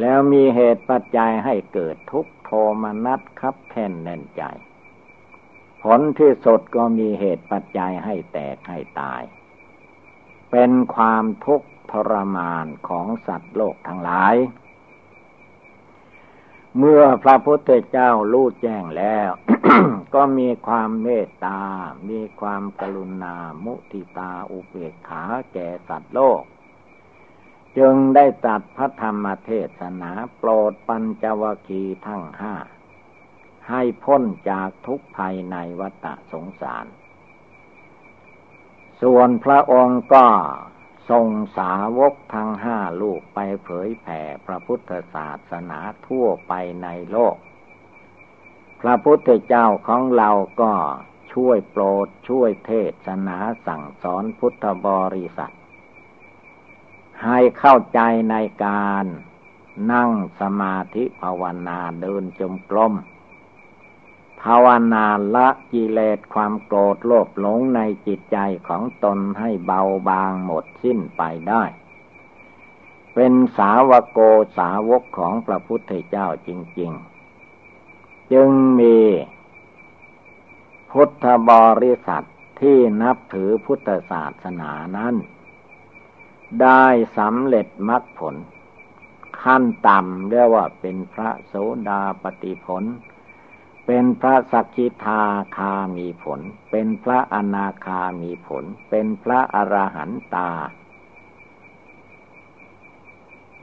[0.00, 2.50] แล้วมีเหตุปัจจัยให้เกิดทุกโท
[2.82, 4.42] มนัสคับแผ่นแน่นใจ
[5.84, 9.22] ผลที่สุดก็มีเหตุปัจจัยให้แตกให้ตาย
[10.50, 14.34] เป็นความทุกข์ทรมานของสัตว์โลกทั้งหลาย
[16.78, 19.30] เมื่อพระพุทธเจ้ารู้แจ้งแล้ว
[20.14, 21.62] ก็มีความเมตตา
[22.08, 26.42] มีความกรุณา มุทิตา อุเบกขาแก่สัตว์โลก
[27.78, 32.54] จึงได้ตัดพระธรรมเทศนาโปรดปัญจวคีทั้งห้า
[33.70, 36.86] ให้พ้นจากทุกภัยในวัฏสงสาร
[39.02, 40.26] ส่วนพระองค์ก็
[41.10, 41.26] ทรง
[41.58, 47.36] สาวกทั้งห้าลูกไปเผยแผ่พระพุทธศาสนาทั่วไปในโลก
[48.80, 50.72] พระพุทธเจ้าของเราก็
[51.32, 52.72] ช่วยโปรดช่วยเท
[53.06, 55.54] ศนาสั่งสอนพุทธบริษัท
[57.24, 58.00] ให้เข้าใจ
[58.30, 59.04] ในการ
[59.92, 62.92] นั่งสมาธิภาวนาเดินจมกลม
[64.44, 71.62] ภาวนาละกิเลสความโกรธโลภหลงในจิตใจของตนให้เบาบางหมดสิ้นไปได้
[73.14, 74.18] เป็นสาวโก
[74.58, 76.92] สาวกของพระพุทธเจ้าจริง
[77.62, 78.98] ๆ จึงมี
[80.90, 81.52] พุทธบ
[81.82, 82.26] ริษัท
[82.60, 85.14] ที่นับถือพุทธศาสนานั้น
[86.62, 86.84] ได้
[87.18, 88.36] สำเร็จมรรคผล
[89.42, 91.54] ขั้นต่ำเรียกว่าเป็นพระโส
[91.88, 92.84] ดาปติผล
[93.86, 95.22] เป็นพระสักคิทา
[95.56, 100.50] คามีผล เป็นพระอนาคามีผล เป็นพระอรหันตา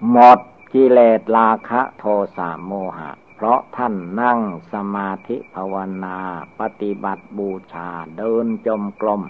[0.10, 0.39] หมด
[0.73, 2.03] กิเลสราคะโท
[2.38, 4.39] สะโมหะ เพราะท่านนั่ง
[4.73, 6.17] สมาธิภาวนา
[6.60, 9.21] ปฏิบัติบูชาเดินจมกลม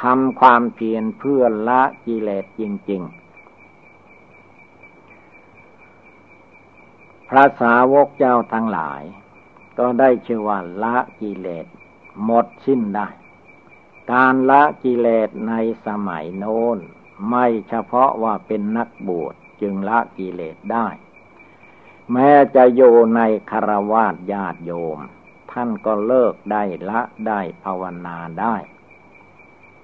[0.00, 3.20] ทำความเพียรเพื่อละกิเลสจริง ๆ
[7.28, 9.02] พระสาวกเจ้าทั้งหลาย
[9.78, 11.66] ก็ได้ชื่อว่าละกิเลส
[12.24, 13.08] หมดสิ้นได้
[14.12, 15.54] การละกิเลสใน
[15.86, 16.78] สมัยโน้น
[17.30, 20.88] ไม่เฉพาะว่าเป็นนักบวชจึงละกิเลสได้
[22.12, 24.98] แม้จะอยู่ในคารวาสญาติโยม
[25.52, 28.56] ท่านก็เลิกได้ละได้ภาวนาได้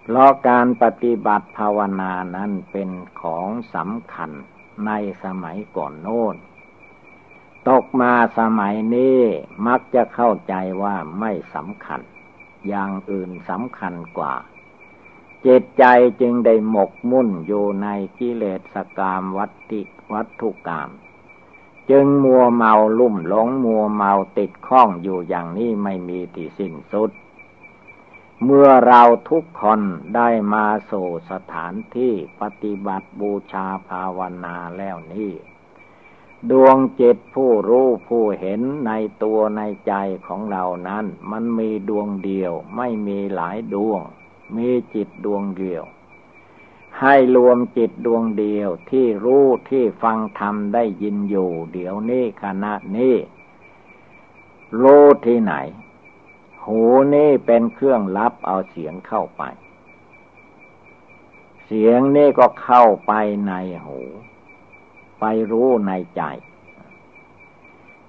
[0.03, 4.31] เพราะการปฏิบัติภาวนานั้นเป็นของสำคัญ
[4.87, 4.92] ใน
[5.25, 6.35] สมัยก่อนโน้น
[7.68, 9.20] ตกมาสมัยนี้
[9.66, 12.00] มักจะเข้าใจว่าไม่สำคัญ
[12.68, 14.35] อย่างอื่นสำคัญกว่า
[15.46, 15.85] จิตใจ
[16.20, 20.90] จึงได้หมกมุ่นอยู่ในกิเลสกามวัตติวัตถุกรรม
[21.90, 27.11] จึงมัวเมาลุ่มหลงมัวเมาติดข้องอยู่อย่างนี้ไม่มีที่สิ้นสุด
[28.44, 29.81] เมื่อเราทุกคน
[30.16, 35.33] ได้มาสู่สถานที่ปฏิบัติบูชาภาวนาแล้วนี้
[36.50, 39.92] ดวงจิตผู้รู้ผู้เห็นในตัวในใจ
[40.26, 44.00] ของเรานั้น มันมีดวงเดียว ไม่มีหลายดวง
[44.56, 45.85] มีจิตดวงเดียว
[47.00, 53.14] ให้รวมจิตดวงเดียวที่รู้ที่ฟังธรรมได้ยินอยู่ เดี๋ยวนี้ขณะนี้
[54.82, 55.54] รู้ที่ไหน
[56.64, 56.82] หู
[57.14, 59.42] นี่เป็นเครื่องรับเอาเสียงเข้าไป
[61.64, 63.12] เสียงนี่ก็เข้าไป
[63.46, 63.52] ใน
[63.87, 64.00] หู
[65.20, 66.22] ไปรู้ในใจ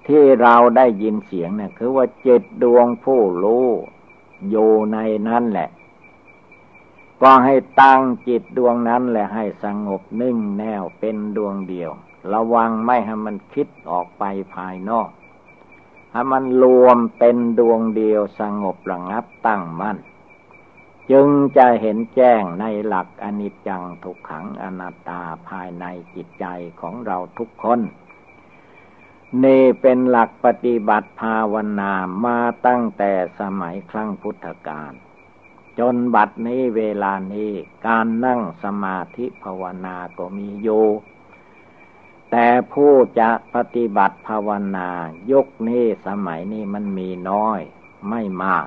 [0.06, 3.66] ที่เราได้ยินเสียงเนี่ยคือว่าจิตดวงผู้รู้
[4.50, 5.68] อยู่ในนั้นแหละ
[7.22, 11.90] ก็ให้ตั้งจิตดวงนั้นแหละให้สงบนิ่งแน่วเป็นดวงเดียว
[12.32, 15.08] ระวังไม่ให้มันคิดออกไปภายนอก
[16.12, 19.96] ถ้ามันรวมเป็นดวงเดียวสงบระงับตั้งมัน่น
[21.10, 26.46] จึงจะเห็นแจ้งในหลักอนิจจังทุกขังอนัตตาภายในจิตใจ
[26.80, 27.80] ของเราทุกคน
[29.44, 31.92] นี่เป็นหลักปฏิบัติภาวนา
[32.24, 34.92] มาตั้งแต่สมัยครั้งพุทธกาล
[35.78, 37.52] จนบัดนี้เวลานี้
[37.86, 40.86] การนั่งสมาธิภาวนาก็มีอยู่
[42.30, 44.88] แต่ผู้จะปฏิบัติภาวนา
[45.30, 47.60] ยุคนี้สมัยนี้มันมีน้อย
[48.08, 48.66] ไม่มาก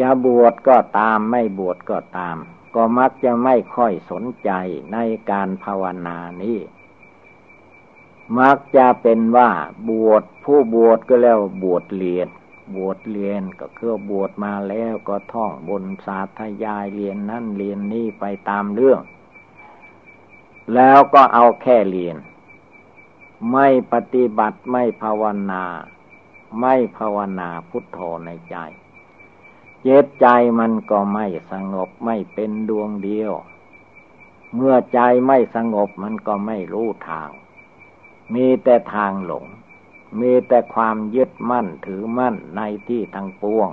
[0.00, 2.36] จะบวชก็ตามไม่บวชก็ตาม
[2.74, 4.50] ก็มักจะไม่ค่อยสนใจ
[4.92, 4.98] ใน
[5.30, 6.58] การภาวนานี้
[8.38, 9.50] มักจะเป็นว่า
[9.90, 12.28] บวชผู้บวชก็แล้วบวชเรียน
[12.76, 19.00] บวชเรียนก็คือบวชมาแล้วก็ท่องบนสาธยายเรียนนั่นเรียนนี่ไปตามเรื่อง
[20.74, 22.16] แล้วก็เอาแค่เรียน
[23.52, 25.64] ไม่ปฏิบัติไม่ภาวนา
[26.60, 28.56] ไม่ภาวนาพุทโธในใจ
[29.86, 30.26] เจตใจ
[30.60, 33.32] มันก็ไม่สงบไม่เป็นดวงเดียว
[34.54, 37.30] เมื่อใจไม่สงบมันก็ไม่รู้ทาง
[38.34, 39.46] มีแต่ทางหลง
[40.20, 43.70] มีแต่ความยึดมั่นถือมั่นในที่ทางปวง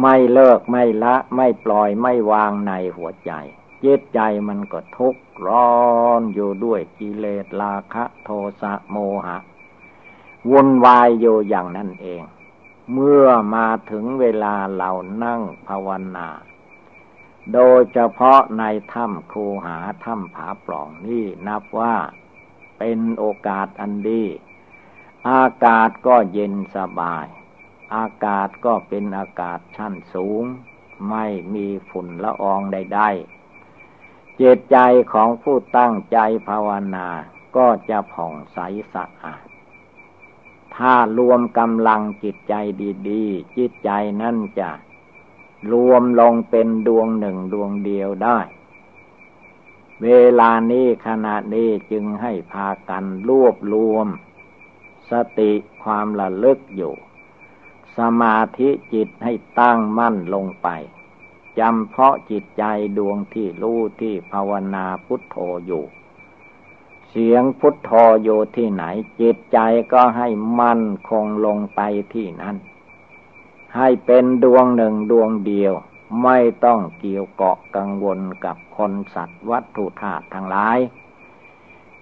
[0.00, 3.32] ไม่เลิกไม่ละไม่ปล่อยไม่วางในหัวใจ
[3.84, 5.70] จิตใจมันก็ทุกข์ร้อ
[6.20, 8.96] นอยู่ด้วยกิเลสราคะ โทสะโม
[9.26, 9.38] หะ
[10.50, 12.22] วนวายอยู่อย่างนั้นเอง
[12.92, 14.90] เมื่อมาถึงเวลาเรา
[15.24, 16.28] นั่งภาวนา
[17.54, 21.96] โดยเฉพาะในถ้ำคูหาถ้ำผาปล่องนี่นับว่า
[22.78, 24.24] เป็นโอกาสอันดี
[25.30, 27.26] อากาศก็เย็นสบาย
[27.96, 30.44] อากาศก็เป็นอากาศชั้นสูง
[31.10, 34.76] ไม่มีฝุ่นละอองใดๆเจตใจ
[35.12, 36.18] ของผู้ตั้งใจ
[36.48, 37.08] ภาวนา
[37.56, 38.58] ก็จะผ่องใส
[38.94, 39.46] สะอาด
[40.76, 42.54] ถ้ารวมกำลังจิตใจ
[43.08, 43.90] ดีๆ จิตใจ
[44.22, 44.70] นั่นจะ
[45.72, 48.38] รวมลงเป็นดวงหนึ่งดวงเดียวได้
[50.02, 50.08] เว
[50.40, 54.06] ลานี้ขณะนี้จึงให้พากันรวบรวม
[55.10, 56.94] สติความระลึกอยู่
[57.98, 60.68] สมาธิจิตให้ตั้งมั่นลงไป
[61.58, 62.64] จำเพาะจิตใจ
[62.98, 65.36] ดวงที่รู้ที่ภาวนาพุทโธ
[65.66, 65.84] อยู่
[67.20, 67.90] สียงพุทโธ
[68.24, 68.84] อยู่ที่ไหน
[69.20, 69.58] จิตใจ
[69.92, 70.28] ก็ให้
[70.60, 71.80] มั่นคงลงไป
[72.14, 72.56] ที่นั้น
[73.76, 75.72] ให้เป็นดวงหนึ่งดวงเดียว
[76.22, 80.78] ไม่ต้องเกี่ยวเกาะกังวลกับคนสัตว์วัตถุธาตุทั้งหลาย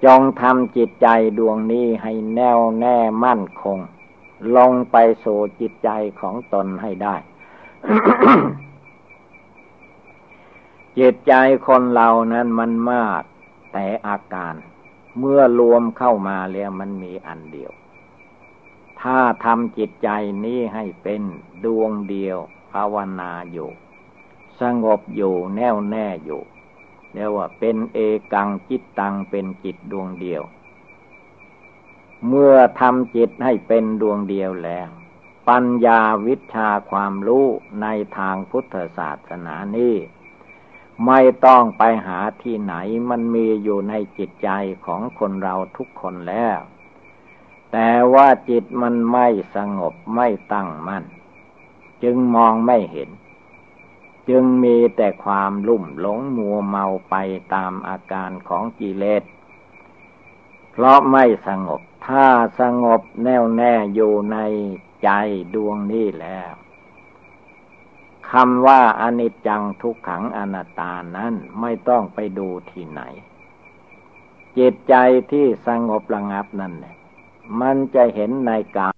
[0.04, 3.78] จงทำจิตใจดวงนี้ให้แน่วแน่มั่นคง
[4.56, 7.16] ลงไปสู่จิตใจของตนให้ได้
[10.98, 11.34] จิตใจ
[11.66, 13.22] คนเรานั้นมันมาก
[13.72, 14.54] แต่อาการ
[15.18, 17.72] เมื่อรวมเข้ามาแล้วมันมีอันเดียว
[19.00, 20.08] ถ้าทำจิตใจ
[20.44, 21.22] นี้ให้เป็น
[21.64, 22.38] ดวงเดียว
[22.72, 23.70] ภาวนาอยู่
[24.60, 26.42] สงบอยู่แน่วแน่อยู่
[27.12, 27.98] เรียกว่าเป็นเอ
[28.32, 30.42] กังจิตตังเป็นจิตดวงเดียว
[32.28, 34.88] เมื่อทำจิตให้เป็นดวงเดียวแล้ว
[35.48, 37.46] ปัญญาวิชาความรู้
[37.82, 37.86] ใน
[38.18, 39.94] ทางพุทธศาสนานี้
[41.06, 42.74] ไม่ต้องไปหาที่ไหน
[43.10, 44.50] มันมีอยู่ในจิตใจ
[44.86, 46.58] ของคนเราทุกคนแล้ว
[47.72, 51.04] แต่ว่าจิตมันไม่สงบไม่ตั้งมัน่น
[52.02, 53.10] จึงมองไม่เห็น
[54.28, 57.14] จึงมีแต่ความลุ่มหลงมัวเมาไป
[57.54, 59.22] ตามอาการของกิเลส
[60.72, 62.26] เพราะไม่สงบ ถ้า
[62.60, 64.38] สงบแน่วแน่อยู่ใน
[65.02, 65.10] ใจ
[65.54, 66.52] ดวงนี้แล้ว
[68.30, 73.02] คำว่าอนิจจังทุกขังอนัตตานั้นไม่ต้องไปดูที่ไหน
[74.58, 74.94] จิตใจ
[75.32, 76.96] ที่สงบระงับนั่นแหละ
[77.60, 78.88] มันจะเห็นในกา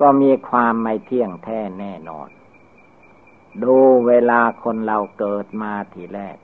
[0.00, 2.28] ก็มีความไม่เที่ยงแท้แน่นอน
[3.62, 6.36] ดูเวลาคนเราเกิดมาทีแรก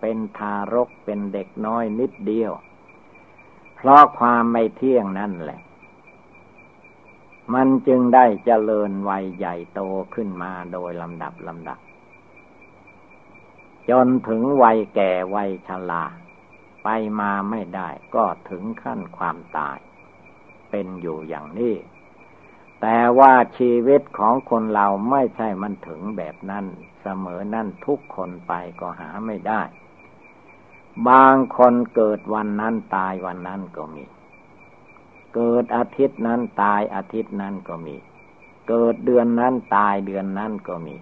[0.00, 2.52] เป็นทารกเป็นเด็กน้อยนิดเดียว
[3.76, 5.60] เพราะความไม่เที่ยงนั่นแหละ
[7.52, 9.80] มันจึงได้เจริญวัยใหญ่โต
[10.14, 11.78] ขึ้นมาโดยลำดับลำดับ
[13.90, 16.04] จนถึงวัยแก่วัยชรา
[16.84, 16.88] ไป
[17.20, 19.78] มาไม่ได้ก็ถึงขั้นความตาย
[20.70, 21.74] เป็นอยู่อย่างนี้
[22.80, 26.64] แต่ว่าชีวิตของคนเราไม่ใช่มันถึงแบบนั้น
[27.02, 29.62] เสมอนั่นทุกคนไปก็หาไม่ได้
[31.08, 34.04] บางคนเกิดวันนั้นตายวันนั้นก็มี
[35.34, 37.96] เกิดอาทิตย์นั้นตายอาทิตย์นั้นก็มี
[38.68, 40.96] เกิดเดือนนั้นตายเดือนนั้นก็มี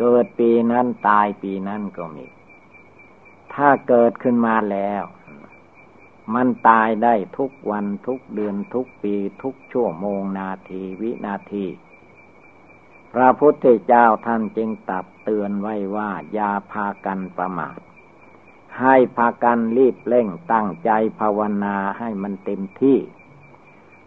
[0.00, 2.26] เกิดปีนั้นตายปีนั้นก็มี
[3.54, 5.02] ถ้าเกิดขึ้นมาแล้ว
[6.34, 11.66] มันตายได้ทุกวันทุกเดือนทุกปีทุกชั่วโมงนาทีวินาที
[13.12, 17.78] พระพุทธเจ้าท่านจึงตัดเตือนไว้ว่าอย่าพากันประมาท
[18.80, 22.98] ให้พากันรีบเร่งตั้งใจภาวนาให้มันเต็มที่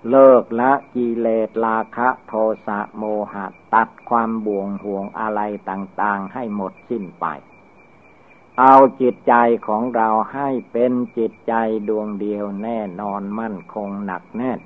[0.09, 2.33] เลิกละกิเลสราคะโท
[2.67, 7.25] สะโมหะตัดความบ่วงห่วงอะไรต่างๆ ให้หมดสิ้นไป
[8.59, 9.33] เอาจิตใจ
[9.67, 11.53] ของเราให้เป็นจิตใจ
[11.87, 14.59] ดวงเดียวแน่นอนมั่นคงหนักแน่น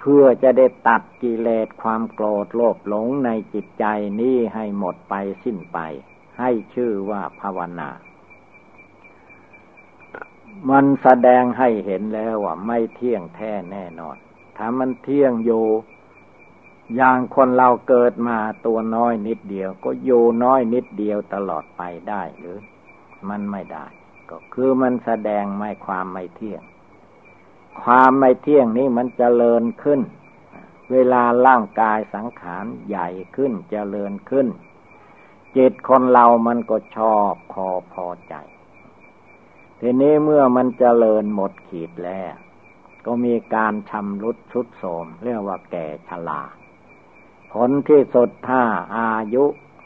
[0.00, 3.84] เพื่อจะได้ตัดกิเลสความโกรธโลภหลงในจิตใจ
[4.20, 5.78] นี้ให้หมดไปสิ้นไป
[6.38, 7.90] ให้ชื่อว่าภาวนา
[10.70, 14.16] มันแสดงให้เห็นแล้วว่าไม่เที่ยงแท้แน่นอน
[14.56, 15.64] ถ้ามันเที่ยงอยู่
[16.96, 22.58] อย่างคนเราเกิดมาตัวน้อยนิดเดียว ก็อยู่น้อยนิดเดียวตลอดไปได้หรือ
[23.28, 23.86] มันไม่ได้
[24.30, 26.62] ก็คือมันแสดงไม่ความไม่เที่ยง
[27.82, 30.00] ความไม่เที่ยงนี้มันจเจริญขึ้น
[30.92, 34.48] เวลาร่างกายสังขารใหญ่ขึ้นจเจริญขึ้น
[35.56, 38.34] จิตคนเรามันก็ชอบพอพอใจ
[39.80, 42.34] ทีนี้เมื่อมันจเจริญหมดขีดแล้ว
[43.06, 46.42] ก็มีการชำรุดชุดโสม เรียกว่าแก่ชรา
[47.52, 48.62] ผลที่สุดถ้า
[48.96, 49.44] อายุ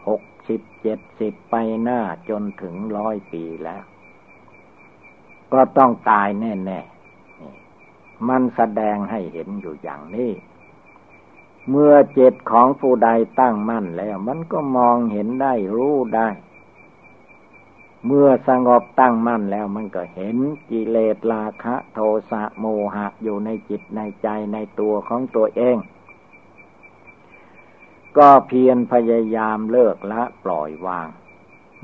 [0.09, 3.83] หกสิบเจ็ดสิบไปหน้าจนถึงร้อยปีแล้ว
[5.52, 10.30] ก็ต้องตายแน่ๆมันแสดงให้เห็นอยู่อย่างนี้
[11.70, 13.09] เมื่อเจตของผู้ใด
[13.40, 16.28] ตั้งมั่นแล้ว มันก็มองเห็นได้รู้ได้
[18.06, 20.36] เมื่อสงบตั้งมั่นแล้วมันก็เห็น
[20.70, 21.98] กิเลสราคะ โท
[22.30, 22.64] สะโม
[22.94, 25.76] หะอยู่ในจิตในใจในตัวของตัวเอง
[28.18, 31.08] ก็เพียรพยายามเลิกละปล่อยวาง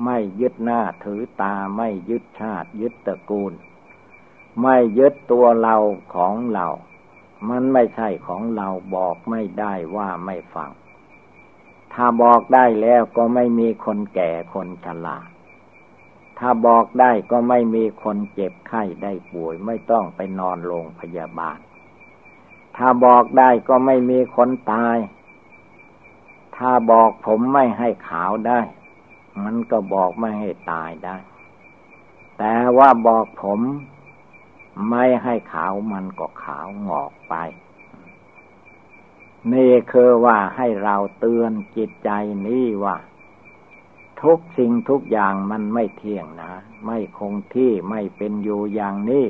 [0.05, 3.53] ไม่ยึดหน้าถือตาไม่ยึดชาติยึดตระกูล
[4.61, 5.75] ไม่ยึดตัวเรา
[6.15, 6.67] ของเรา
[7.49, 10.71] มันไม่ใช่ของเราบอกไม่ได้ว่าไม่ฟัง
[11.93, 15.17] ถ้าบอกได้แล้วก็ไม่มีคนแก่คนชรา
[16.41, 21.57] ถ้าบอกได้ก็ไม่มีคนเจ็บไข้ได้ป่วย ไม่ต้องไปนอนโรงพยาบาล
[22.77, 24.97] ถ้าบอกได้ก็ไม่มีคนตาย
[26.57, 28.59] ถ้าบอกผมไม่ให้ขาวได้
[29.43, 31.17] มันก็บอกไม่ให้ตายได้
[32.37, 33.59] แต่ว่าบอกผม
[34.89, 37.35] ไม่ให้ขาวมันก็ขาวงอกไป
[39.53, 42.09] นี่คือว่าให้เราเตือนจิตใจ
[42.47, 42.95] นี้ว่า
[44.23, 46.53] ทุกสิ่งทุกอย่างมันไม่เที่ยงนะ
[46.85, 49.25] ไม่คงที่ไม่เป็นอยู่อย่างนี้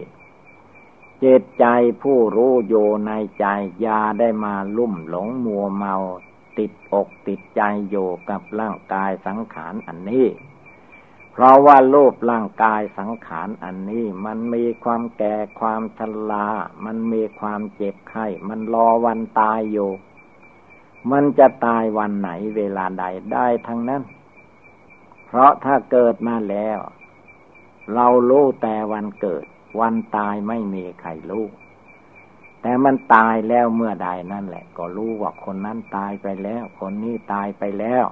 [1.23, 1.65] จิตใจ
[2.01, 3.45] ผู้รู้อยู่ในใจ
[3.85, 5.95] ยาได้มาลุ่มหลงมัวเมา
[6.57, 10.27] ติดอกติดใจอยู่กับร่างกายสังขารอันนี้
[11.31, 15.99] เพราะว่าโลภร่างกายสังขารอันนี้ มันมีความแก่ความช
[16.31, 16.47] รา
[16.85, 19.91] มันมีความเจ็บไข้ มันรอวันตายอยู่
[21.11, 24.01] มันจะตายวันไหนเวลาใดได้ทั้งนั้น
[25.33, 26.79] เพราะถ้าเกิดมาแล้ว
[27.95, 29.45] เรารู้แต่วันเกิด
[29.79, 31.45] วันตายไม่มีใครรู้
[32.61, 38.05] แต่มันตายแล้วเมื่อใดนั่นแหละ ก็รู้ว่าคนนั้นตายไปแล้ว คนนี้ตายไปแล้ว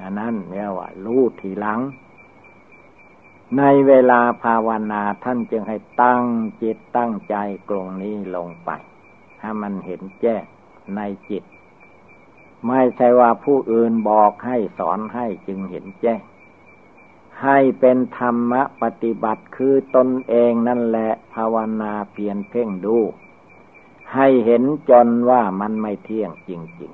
[0.00, 1.80] อันนั้นเรียกว่ารู้ทีหลัง
[3.58, 6.22] ในเวลาภาวนาท่านจึงให้ตั้ง
[6.62, 7.36] จิตตั้งใจ
[7.68, 8.70] กลงนี้ลงไป
[9.40, 10.44] ให้มันเห็นแจ้ง
[10.96, 11.00] ใน
[11.30, 11.44] จิต
[12.66, 16.20] ไม่ใช่ว่าผู้อื่นบอกให้สอนให้จึงเห็นแจ้ง
[17.42, 22.98] ให้เป็นธรรมปฏิบัติคือตนเองนั่นแหละภาวนาเพียนเพ่งดู
[24.14, 26.92] ให้เห็นจนว่ามันไม่เที่ยงจริง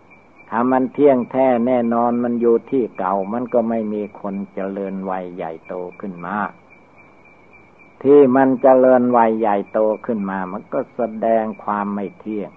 [0.00, 6.36] ๆ ถ้ามันเที่ยงแท้แน่นอนมันอยู่ที่เก่ามันก็ไม่มีคนเจริญวัยใหญ่โตขึ้นมา
[8.02, 12.50] ที่มันเจริญวัยใหญ่โตขึ้นมา มันก็แสดงความไม่เที่ยง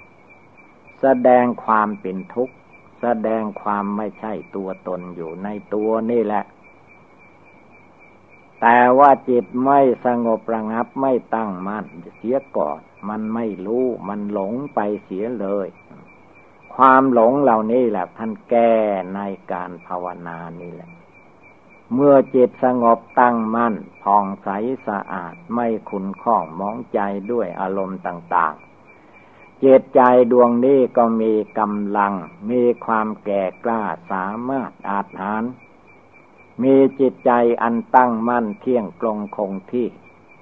[1.01, 2.55] แสดงความเป็นทุกข์
[3.01, 6.43] แสดงความไม่ใช่ตัวตนอยู่ในตัวนี่แหละ
[8.61, 11.85] แต่ว่าจิตไม่สงบระงับไม่ตั้งมั่น
[12.15, 12.79] เสียก่อน
[13.09, 15.67] มันไม่รู้ มันหลงไปเสียเลย
[16.75, 18.73] ความหลงเหล่านี้แหละท่านแก้
[19.15, 19.19] ใน
[19.51, 20.91] การภาวนานี่แหละ
[21.93, 24.49] เมื่อจิตสงบตั้งมั่นผ่องใส
[24.87, 26.99] สะอาดไม่ขุนข้องมองใจ
[27.31, 30.01] ด้วยอารมณ์ต่าง ๆ เจตใจ
[30.31, 32.13] ดวงนี้ก็มีกำลัง
[32.49, 33.81] มีความแก่กล้า
[34.11, 35.43] สามารถอาจหาร
[36.63, 37.31] มีจิตใจ
[37.61, 39.87] อันตั้งมั่นเที่ยงตรงคงที่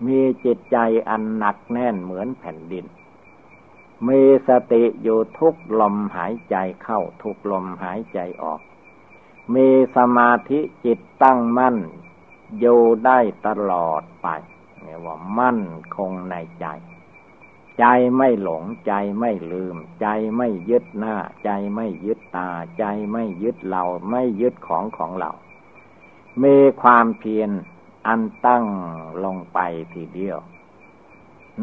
[0.05, 0.77] มีจิตใจ
[1.09, 2.85] อันหนักแน่นเหมือนแผ่นดิน
[4.07, 8.61] มีสติอยู่ทุกลมหายใจเข้าทุกลมหายใจออก
[9.55, 11.77] มีสมาธิจิตตั้งมั่น
[12.59, 14.27] อยู่ได้ตลอดไป
[14.81, 15.61] เรียกว่ามั่น
[15.95, 16.65] คงในใจ
[17.79, 17.85] ใจ
[18.17, 20.07] ไม่หลงใจไม่ลืม ใจ
[20.37, 22.49] ไม่ยึดหน้า ใจไม่ยึดตา
[22.79, 25.31] ใจไม่ยึดเรา ไม่ยึดของของเรา
[26.43, 27.49] มีความเพียร
[28.07, 28.65] อันตั้ง
[29.23, 29.59] ลงไป
[29.93, 30.39] ทีเดียว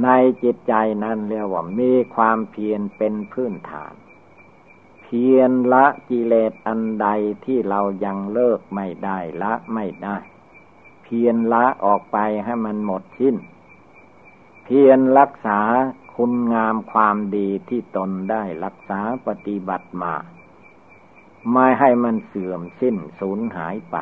[0.03, 0.09] ใน
[0.43, 3.95] จิตใจนั้นเรียกว่ามีความเพียรเป็นพื้นฐาน
[5.03, 7.09] เพียรละกิเลสอันใด
[7.45, 10.17] ที่เรายังเลิกไม่ได้ละไม่ได้
[11.03, 13.37] เพียรละออกไปให้มันหมดสิ้น
[14.65, 15.61] เพียรรักษา
[16.15, 20.15] คุณงามความดีที่ตนได้รักษาปฏิบัติมา
[21.53, 23.97] ไม่ให้มันเสื่อมสิ้นสูญหายไป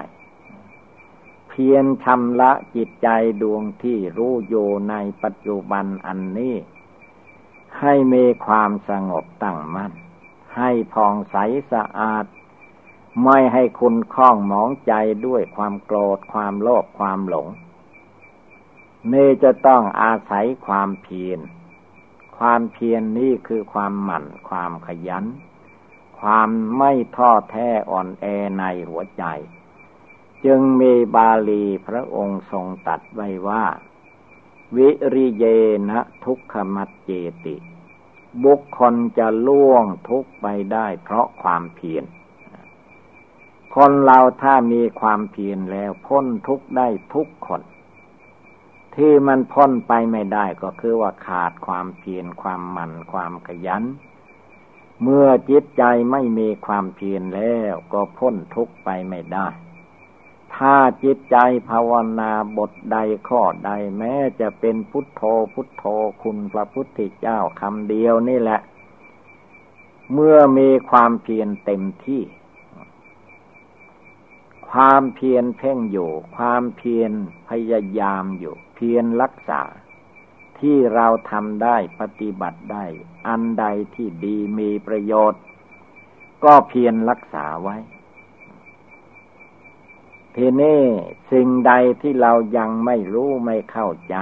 [1.62, 3.08] พียรชำระจิตใจ
[3.42, 6.56] ดวงที่รู้อยู่ในปัจจุบันอันนี้
[7.80, 9.92] ให้มีความสงบตั้งมัน่น
[10.56, 11.36] ให้ผ่องใส
[11.72, 12.24] สะอาด
[13.24, 14.92] ไม่ให้คุณคล้องหมองใจ
[15.26, 17.46] ด้วยความโกรธความโลภความหลง
[19.12, 21.40] นี่จะต้องอาศัยความเพียร
[22.38, 25.24] ความเพียรนนี่คือความหมั่น ความขยัน
[26.20, 28.24] ความไม่ท้อแท้อ่อนแอ
[28.58, 29.24] ในหัวใจ
[30.44, 33.64] จึงมีบาลีพระองค์ทรงตัดไว้ว่า
[34.76, 35.44] วิริเย
[35.90, 37.10] นะทุกขมัจเจ
[37.44, 37.56] ติ
[38.44, 42.04] บุคคลจะล่วงทุกไปได้เพราะความเพียร
[43.74, 47.62] คนเราถ้ามีความเพียรแล้วพ้นทุกได้ทุกคน
[48.96, 53.84] ที่มันพ้นไปไม่ได้ก็คือว่าขาดความเพียรความหมั่นความขยัน
[55.02, 59.46] เมื่อจิตใจไม่มีความเพียรแล้วก็พ้นทุกไปไม่ได้
[60.56, 61.36] ถ้าจิตใจ
[61.70, 62.98] ภาวนาบทใด
[63.28, 65.22] ข้อใดแม้จะเป็นพุทโธ
[65.54, 65.84] พุทโธ
[66.22, 68.60] คุณพระพุทธเจ้าคำเดียวนี่แหละ
[70.12, 72.22] เมื่อมีความเพียรเต็มที่
[74.70, 77.12] ความเพียรเพ่งอยู่ ความเพียร
[77.48, 79.62] พยายามอยู่ เพียรรักษา
[80.58, 82.84] ที่เราทำได้ปฏิบัติได้
[83.28, 85.42] อันใดที่ดีมีประโยชน์
[86.44, 87.76] ก็เพียรรักษาไว้
[90.36, 90.80] ทีนี้
[91.32, 91.72] สิ่งใด
[92.02, 94.16] ที่เรายังไม่รู้ไม่เข้าใจ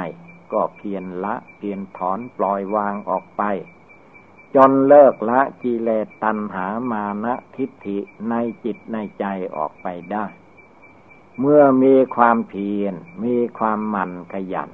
[0.52, 3.42] ก็เพียรละเพียรถอนปล่อยวางออกไป
[4.54, 7.98] จนเลิกละกิเลสตัณหามานะทิฏฐิ
[8.28, 8.34] ใน
[8.64, 9.24] จิตในใจ
[9.56, 10.26] ออกไปได้
[11.40, 12.94] เมื่อมีความเพียร
[13.24, 14.70] มีความหมั่นขยัน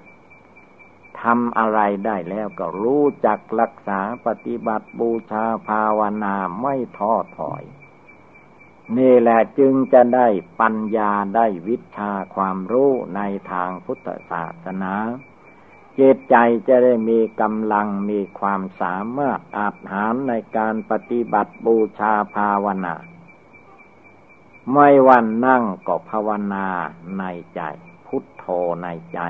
[1.20, 7.62] ทำอะไรได้แล้วก็รู้จักรักษาปฏิบัติบูชาภาวนาไม่ท้อถอย
[8.98, 10.28] นี่แหละจึงจะได้
[10.60, 13.20] ปัญญาได้วิชาความรู้ใน
[13.52, 14.94] ทางพุทธศาสนา
[15.94, 16.36] เจตใจ
[16.68, 22.94] จะได้มีกำลังมีความสามารถอาจหารในการปฏิบัติบูชาภาวนา
[24.72, 26.66] ไม่วันนั่งก็ภาวนา
[27.18, 27.24] ใน
[27.54, 27.60] ใจ
[28.06, 28.44] พุทโธ
[28.82, 29.20] ในใจ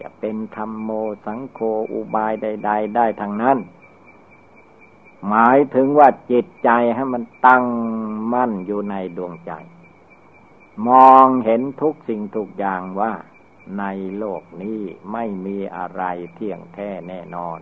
[0.00, 0.90] จะเป็นธรรมโม
[1.26, 1.58] สังโฆ
[1.92, 3.58] อุบายใด ๆ ได้ทั้งนั้น
[5.26, 7.64] หมายถึงว่าจิตใจให้มันตั้ง
[8.32, 9.52] มั่นอยู่ในดวงใจ
[10.88, 13.12] มองเห็นทุกสิ่งทุกอย่างว่า
[13.78, 13.84] ใน
[14.18, 14.80] โลกนี้
[15.12, 16.02] ไม่มีอะไร
[16.34, 17.58] เที่ยงแท้แน่นอน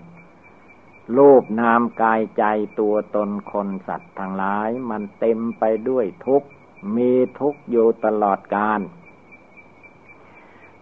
[1.17, 2.45] รูปนามกายใจ
[2.81, 6.49] ตัวตนคนสัตว์ทั้งหลาย มันเต็มไปด้วยทุกข์
[6.97, 8.81] มีทุกข์อยู่ตลอดกาล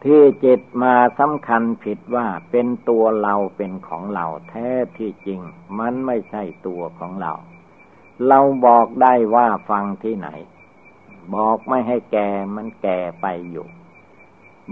[0.05, 5.41] ที่จิตมาสำคัญผิดว่าเป็นตัวเราเป็นของเราแท้ที่จริง
[5.79, 7.33] มันไม่ใช่ตัวของเรา
[8.29, 10.29] เราบอกได้ว่าฟังที่ไหน
[11.35, 13.67] บอกไม่ให้แก่มันแก่ไปอยู่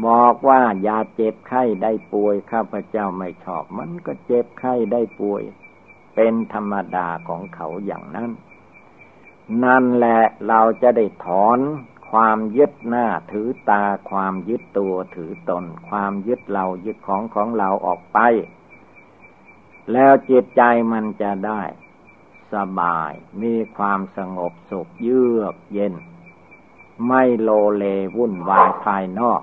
[0.07, 5.43] บอกว่าอย่าเจ็บไข้ได้ป่วยข้าพเจ้าไม่ชอบ มันก็เจ็บไข้ได้ป่วย
[6.15, 8.31] เป็นธรรมดาของเขาอย่างนั้น
[9.65, 11.59] นั่นแหละเราจะได้ถอน
[12.13, 18.19] ความยึดหน้าถือตา ความยึดตัวถือตน ความยึดเรายึดของของเราออกไป
[19.93, 21.63] แล้วจิตใจมันจะได้
[22.55, 25.95] สบาย มีความสงบสุขเยือกเย็น
[27.07, 27.85] ไม่โลเล
[28.17, 29.43] วุ่นวายภายนอก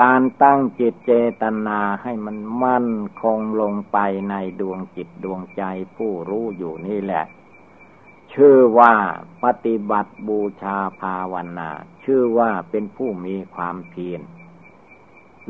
[0.00, 2.90] การตั้งจิตเจตนาให้มันมั่น
[3.22, 3.98] คงลงไป
[4.30, 5.62] ในดวงจิตดวงใจ
[5.96, 7.24] ผู้รู้อยู่นี่แหละ
[8.34, 8.94] ชื่อว่า
[9.44, 11.70] ปฏิบัติบูชาภาวนา
[12.04, 14.20] ชื่อว่าเป็นผู้มีความเพียร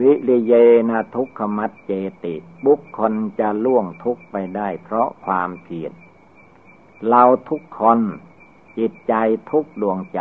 [0.00, 0.54] วิริเย
[0.88, 1.92] นะทุกขมัดเจ
[2.24, 2.34] ติ
[2.66, 5.92] บุคคลจะล่วงทุกไปได้เพราะความเพียร
[7.08, 8.00] เราทุกคน
[8.78, 9.14] จิตใจ
[9.50, 10.20] ทุกดวงใจ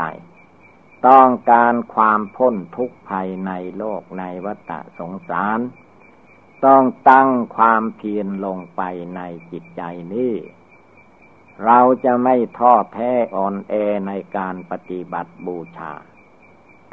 [1.07, 5.59] ต้องการความพ้นทุกภัยในโลกในวัฏสงสาร
[6.65, 8.81] ต้องตั้งความเพียรลงไป
[9.15, 9.81] ในจิตใจ
[10.13, 10.33] นี้
[11.65, 13.73] เราจะไม่ท้อแท้อ่อนแอ
[14.07, 15.93] ในการปฏิบัติบูชา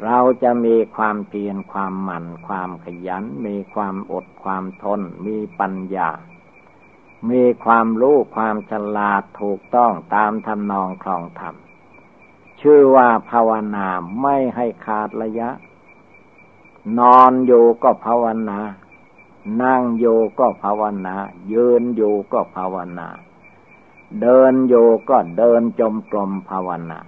[0.03, 6.09] เราจะมีความเพียรความหมั่นความขยัน มีความอดความทน มีปัญญา
[7.29, 11.55] มีความรู้ความฉลาดถูกต้องตามทำนองคลองธรรม
[12.61, 13.87] ชื่อว่าภาวนา
[14.21, 15.49] ไม่ให้ขาดระยะ
[16.99, 18.59] นอนอยู่ก็ภาวนา
[19.63, 21.15] นั่งอยู่ก็ภาวนา
[21.51, 23.07] ยืนอยู่ก็ภาวนา
[24.21, 24.75] เดินโย
[25.09, 26.99] ก็เดินจมกลมภาวนา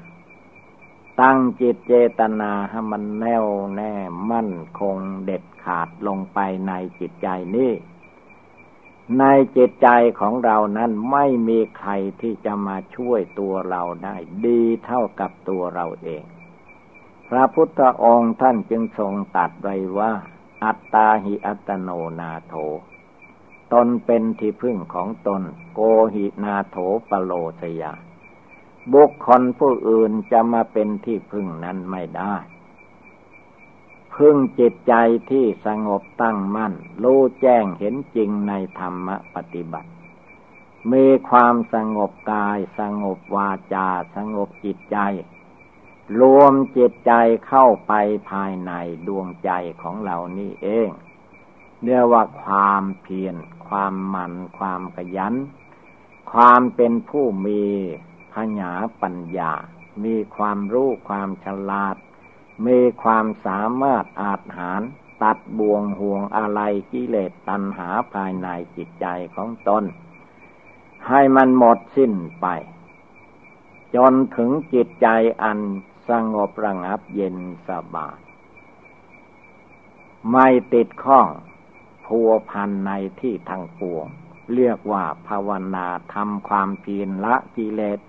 [1.21, 3.45] ตั้งจิตเจตนาให้มันแน่ว
[3.75, 3.93] แน่
[4.31, 7.71] มั่นคงเด็ดขาดลงไปในจิตใจนี้
[9.19, 9.23] ใน
[9.57, 9.89] จิตใจ
[10.19, 11.91] ของเรานั้นไม่มีใคร
[12.21, 16.23] ที่จะมาช่วยตัวเราได้ ดีเท่ากับตัวเราเอง
[17.29, 20.11] พระพุทธองค์ท่านจึงทรงตัดไว้ว่า
[20.63, 21.89] อัตตาหิอัตโน
[22.19, 22.53] นาโถ
[23.73, 25.41] ตนเป็นที่พึ่งของตน
[25.73, 25.79] โก
[26.13, 26.77] หินาโถ
[27.09, 27.93] ปโลสยา
[28.93, 32.35] บุคคลผู้อื่นจะมาเป็นที่พึ่งนั้นไม่ได้
[34.15, 34.93] พึ่งจิตใจ
[35.31, 39.89] ที่สงบตั้งมั่น รู้แจ้งเห็นจริงในธรรมปฏิบัติ
[40.91, 44.97] มีความสงบกาย สงบวาจา สงบจิตใจ
[46.21, 47.13] รวมจิตใจ
[47.47, 47.93] เข้าไป
[48.29, 48.71] ภายใน
[49.07, 49.51] ดวงใจ
[49.81, 50.89] ของเรานี่เอง
[51.83, 53.35] เรียกว่าความเพียร
[53.69, 55.33] ความหมั่นความขยัน
[56.31, 57.63] ความเป็นผู้มี
[58.33, 59.51] พญาปัญญา
[60.03, 61.95] มีความรู้ความฉลาด
[62.67, 64.81] มีความสามารถอาจหาร
[65.23, 66.61] ตัดบ่วงห่วงอะไร
[66.91, 69.05] กิเลสตัณหาภายในจิตใจ
[69.35, 69.83] ของตน
[71.07, 72.47] ให้มันหมดสิ้นไป
[73.95, 75.07] จนถึงจิตใจ
[75.43, 75.59] อัน
[76.09, 78.19] สงบระงับเย็นสบาย
[80.31, 81.27] ไม่ติดข้อง
[82.09, 84.07] พัวพันในที่ทางปวง
[84.55, 87.99] เรียกว่าภาวนาทำความเพียรละกิเลส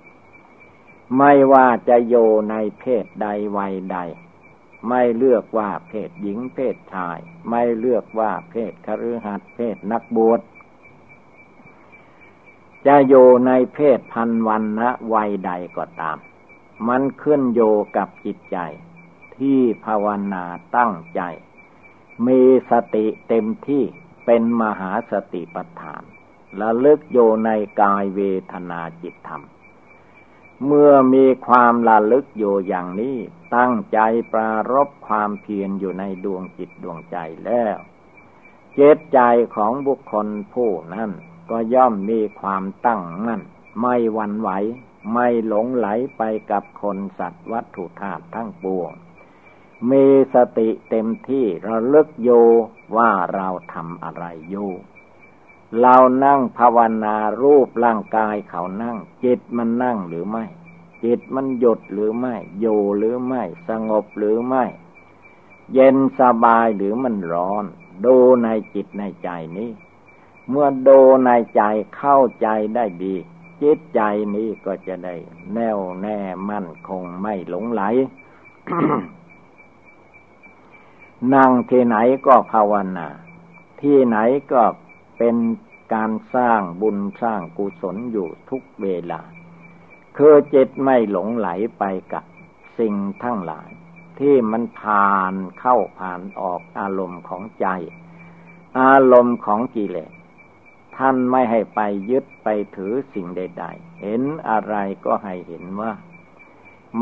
[1.19, 2.15] ไม่ว่าจะโย
[2.51, 3.27] ในเพศใด
[3.57, 3.99] วัยใด
[4.89, 7.19] ไม่เลือกว่าเพศหญิงเพศชาย
[7.51, 10.41] ไม่เลือกว่าเพศคฤหัสถ์เพศนักบวช
[12.87, 13.15] จะโย
[13.47, 16.19] ในเพศพันวันนะวัยใดก็ตาม
[16.89, 17.61] มันขึ้นโย
[17.97, 18.59] กับจิตใจ
[19.37, 20.45] ที่ภาวนา
[20.77, 21.21] ตั้งใจ
[22.27, 22.41] มี
[22.71, 23.85] สติเต็มที่
[24.27, 26.03] เป็นมหาสติปัฏฐาน
[26.61, 27.51] ละลึกโยใน
[27.81, 28.21] กายเว
[28.53, 29.43] ทนาจิตธรรม
[30.67, 33.17] เมื่อมีความละลึกโยอย่างนี้
[33.57, 33.99] ตั้งใจ
[34.33, 37.77] ปรารบความเพียรอยู่ในดวงจิตดวงใจแล้ว
[38.75, 39.19] เจตใจ
[39.57, 41.11] ของบุคคลผู้นั้น
[41.51, 43.43] ก็ย่อมมีความตั้งมั่น
[43.81, 44.51] ไม่วันไหว
[45.13, 48.93] ไม่หลงไหลไปกับคนสัตว์วัตถุธาตุทั้งปวง
[49.91, 50.05] มี
[50.35, 52.31] สติเต็มที่ระลึกโย
[52.97, 54.71] ว่าเราทำอะไรอยู่
[55.81, 60.45] เรานั่งภาวนารูปร่างกายเขานั่ง จิตมันนั่งหรือไม่
[61.05, 64.65] จิตมันหยุดหรือไม่ อยู่หรือไม่ สงบหรือไม่
[65.73, 67.65] เย็นสบายหรือมันร้อน
[68.05, 69.29] ดูในจิตในใจ
[69.59, 69.71] นี้
[70.49, 71.63] เมื่อดูในใจ
[71.97, 73.15] เข้าใจได้ดี
[73.63, 74.01] จิตใจ
[74.35, 75.15] นี้ก็จะได้
[75.55, 76.19] แน่วแน่
[76.51, 77.83] มั่นคงไม่หลงไหล
[81.35, 81.97] นั่งที่ไหน
[82.27, 83.09] ก็ภาวนา
[83.83, 84.19] ที่ไหน
[84.53, 84.63] ก็
[85.19, 85.37] เป็น
[85.95, 89.21] การสร้างบุญสร้างกุศลอยู่ทุกเวลา
[90.17, 91.49] คือจิตไม่หลงไหล
[91.79, 92.25] ไปกับ
[92.79, 93.69] สิ่งทั้งหลาย
[94.19, 97.67] ที่มันผ่านเข้าผ่านออกอารมณ์ของใจ
[98.81, 100.13] อารมณ์ของกิเลส
[100.97, 105.93] ท่านไม่ให้ไปยึดไปถือสิ่งใด ๆ เห็นอะไรก็ให้เห็นว่า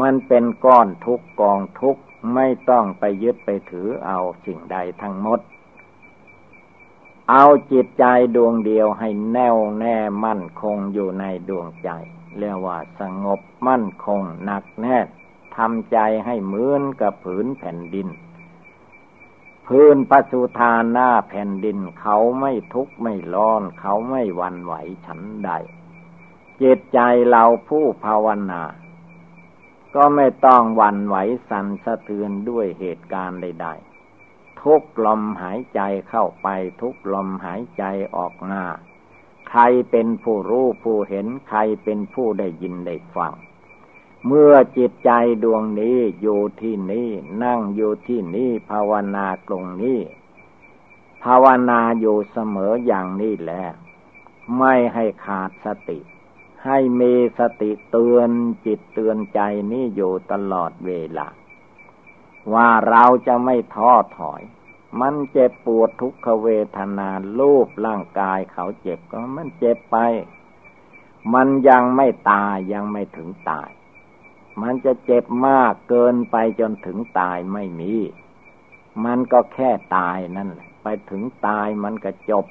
[0.00, 1.96] มันเป็นก้อนทุกกองทุก
[2.34, 5.40] ไม่ต้องไปยึดไปถือเอาสิ่งใดทั้งหมด
[7.30, 8.04] เอาจิตใจ
[8.36, 11.90] ดวงเดียวให้แน่วแน่มั่นคงอยู่ในดวงใจ
[12.38, 14.98] เรียกว่าสงบมั่นคงหนักแน่
[15.56, 18.08] ทำใจให้เหมือนกับผืนแผ่นดิน
[19.66, 24.74] พื้นปัสุธาหน้าแผ่นดินเขาไม่ทุกข์ไม่ร้อน เขาไม่วันไหว
[25.06, 25.50] ฉันใด
[26.62, 27.00] จิตใจ
[27.30, 28.62] เราผู้ภาวนา
[29.94, 31.16] ก็ไม่ต้องวันไหว
[31.48, 36.48] สั่นสะเทือนด้วยเหตุการณ์ใดๆ ทุกลมหายใจเข้าไป
[36.80, 37.84] ทุกลมหายใจ
[38.16, 38.62] ออกมา
[39.48, 43.32] ใครเป็นผู้รู้ผู้เห็นใครเป็นผู้ได้ยินได้ฟัง
[44.26, 45.10] เมื่อจิตใจ
[45.44, 47.10] ดวงนี้อยู่ที่นี่
[47.44, 50.00] นั่งอยู่ที่นี่ภาวนาตรงนี้
[51.24, 53.72] ภาวนาอยู่เสมออย่างนี้แล้ว
[54.58, 55.98] ไม่ให้ขาดสติ
[56.64, 58.30] ให้มีสติเตือน
[58.66, 59.40] จิตเตือนใจ
[59.72, 61.28] นี่อยู่ตลอดเวลา
[62.54, 64.42] ว่าเราจะไม่ท้อถอย
[65.00, 69.96] มันเจ็บปวดทุกขเวทนาลูบร่างกายเขาเจ็บก็มันเจ็บไป
[71.34, 73.70] มันยังไม่ตายยังไม่ถึงตาย
[74.62, 77.92] มันจะเจ็บมากเกินไปจนถึงตายไม่มี
[79.04, 82.46] มันก็แค่ตายนั่นแหละ ไปถึงตายมันก็จบ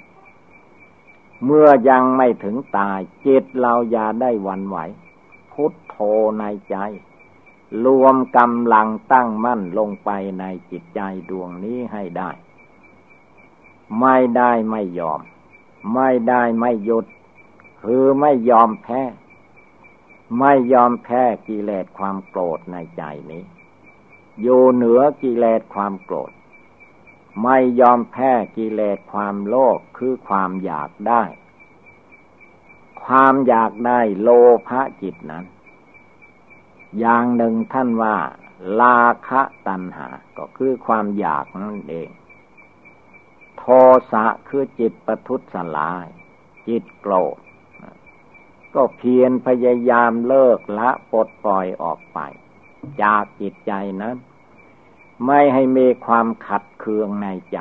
[1.45, 4.77] เมื่อยังไม่ถึงตายจิตเราอย่าได้วันไหว
[5.51, 5.95] พุทโธ
[6.39, 6.75] ในใจ
[7.85, 10.09] รวมกำลังตั้งมั่นลงไป
[10.39, 12.29] ในจิตใจดวงนี้ให้ได้
[13.99, 15.21] ไม่ได้ไม่ยอม
[15.93, 17.05] ไม่ได้ไม่หยุด
[17.81, 19.01] คือไม่ยอมแพ้
[20.39, 23.43] ไม่ยอมแพ้กิเลสความโกรธในใจนี้
[24.41, 26.31] อยู่เหนือกิเลสความโกรธ
[27.43, 31.23] ไม่ยอมแพ้กิเลสความโลภคือความอยากได้
[33.03, 34.29] ความอยากได้โล
[34.67, 35.45] ภะจิตนั้น
[36.99, 38.17] อย่างหนึ่งท่านว่า
[38.79, 40.07] ลาคะตัณหา
[40.37, 42.09] ก็คือความอยากนั่นเอง
[43.57, 43.63] โท
[44.11, 46.07] สะคือจิตประทุษลาย
[46.67, 47.37] จิตโกรธ
[48.75, 52.19] ก็เพียรพยายามเลิกละปลดปล่อยออกไป
[53.01, 53.71] จากจิตใจ
[54.01, 54.15] นั้น
[55.25, 57.59] ไม่ให้มีความขัดเคืองในใจ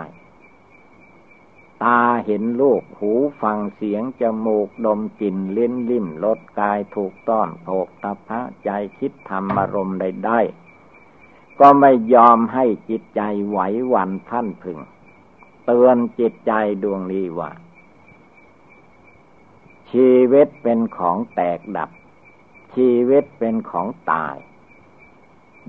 [1.84, 14.78] ตาเห็นลูกหูฟังเสียง จมูกดมกลิ่นเลิ้นลิ่มรสกายถูกต้อนโภกตาพะใจคิดทำอารมณ์ใดๆก็ไม่ยอมให้จิตใจไหวหวั่นพันพึง
[15.64, 16.52] เตือนจิตใจ
[16.82, 17.50] ดวงนี้ว่า
[19.90, 21.90] ชีวิตเป็นของแตกดับ
[22.74, 24.36] ชีวิตเป็นของตาย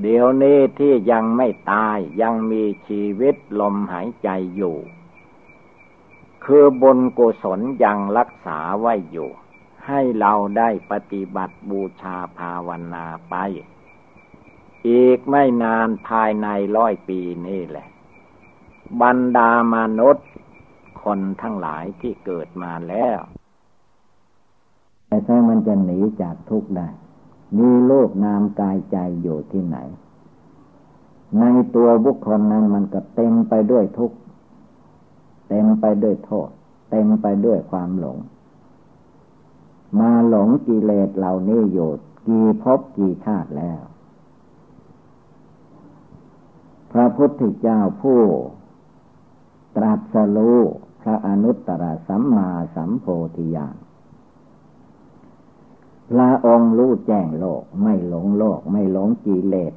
[0.02, 4.78] เดี๋ยวนี้ที่ยังไม่ตายยังมีชีวิตลมหายใจอยู่
[6.46, 9.30] คือบุญกุศลยังรักษาไว้อยู่
[9.88, 13.36] ให้เราได้ปฏิบัติบูชาภาวนาไป
[14.88, 17.88] อีกไม่นานภายในร้อยปีนี่แหละ
[19.02, 20.28] บรรดามนุษย์
[21.04, 23.20] คนทั้งหลายที่เกิดมาแล้ว
[25.08, 26.88] แต่ถ้ามันจะหนีจากทุกข์ได้
[27.58, 29.78] มีโลกนามกายใจอยู่ที่ไหน
[31.40, 31.44] ใน
[31.76, 34.18] ตัวบุคคลนั้นมันก็เต็มไปด้วยทุกข์
[35.50, 36.50] เต็มไปด้วยโทษ
[36.90, 38.18] เต็มไปด้วยความหลง
[40.00, 41.90] มาหลงกิเลสเหล่านี้อยู่
[42.28, 43.82] กี่ภพกี่ชาติแล้ว
[46.92, 48.22] พระพุทธเจ้าผู้
[49.76, 50.60] ตรัสรู้
[51.02, 53.76] พระอนุตตรสัมมาสัมโพธิญาณ
[56.12, 59.74] พระองค์รู้แจ้งโลก ไม่หลงโลก ไม่หลงกิเลส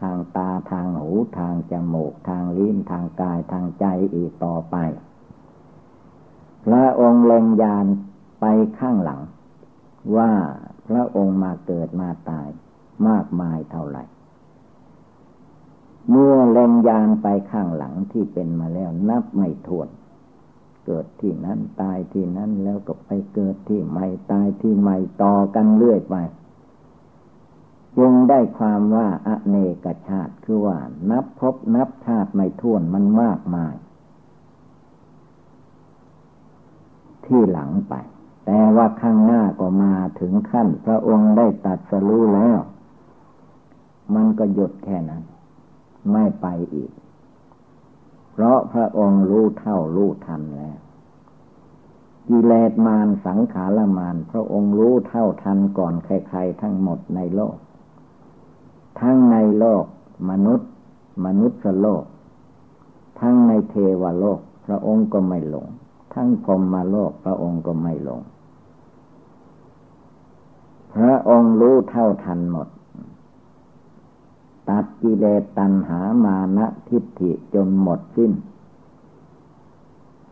[0.00, 4.76] ทางตาทางหูทางจมูก ทางลิ้นทางกายทางใจอีกต่อไป
[6.66, 7.86] พระองค์เล็งยาน
[8.40, 8.44] ไป
[8.78, 9.20] ข้างหลัง
[10.16, 10.32] ว่า
[10.88, 12.48] พระองค์มาเกิดมาตาย
[13.08, 14.04] มากมายเท่าไหร่
[16.10, 19.88] เมื่อเล็งยานไปข้างหลังที่เป็นมาแล้วนับไม่ถ้วน
[20.88, 26.16] เกิดที่นั้นตายที่นั้นแล้วก็ไปเกิดที่ใหม่ตายที่ใหม่ต่อกันเรื่อยไป
[27.96, 30.78] จึงได้ความว่าอเนกชาติคือว่า
[31.10, 33.74] นับพบนับชาติไม่ท้วนมันมากมาย
[37.24, 37.94] ที่หลังไป
[38.46, 42.58] แต่ว่าข้างหน้าก็มาถึงขั้น พระองค์ได้ตัดสรู้แล้ว
[44.14, 45.22] มันก็หยุดแค่นั้น
[46.12, 46.90] ไม่ไปอีก
[48.40, 50.76] เพราะพระองค์รู้เท่ารู้ทันแล้ว
[52.28, 57.56] กิเลสมารสังขารมารพระองค์รู้เท่าทันก่อนใครๆทั้งหมดในโลก
[59.00, 59.84] ทั้งในโลก
[60.30, 60.70] มนุษย์
[61.26, 62.04] มนุษย์โลก
[63.20, 65.66] ทั้งในเทวโลก พระองค์ก็ไม่หลง
[66.14, 68.20] ทั้งพรมมาโลกพระองค์ก็ไม่หลง
[70.94, 72.68] พระองค์รู้เท่าทันหมด
[74.68, 78.32] ตัดกิเลสตัณหามานะทิฏฐิจนหมดสิ้น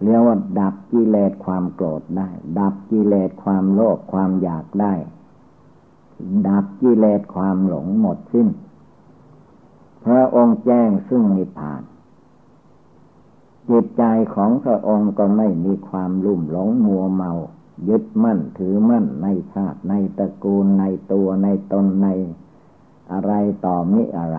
[0.03, 2.28] เรียกว่าดับกิเลสความโกรธได้
[2.59, 4.95] ดับกิเลสความโลภความอยากได้
[6.49, 8.49] ดับกิเลสความหลงหมดสิ้น
[10.05, 11.82] พระองค์แจ้งซึ่งนิพพาน
[13.70, 14.03] จิตใจ
[14.34, 17.32] ของพระองค์ก็ไม่มีความลุ่มหลงมัวเมา
[17.89, 22.09] ยึดมั่นถือมั่นในชาติในตระกูลในตัวในตนใน
[23.13, 23.33] อะไร
[23.65, 24.39] ต่อมิอะไร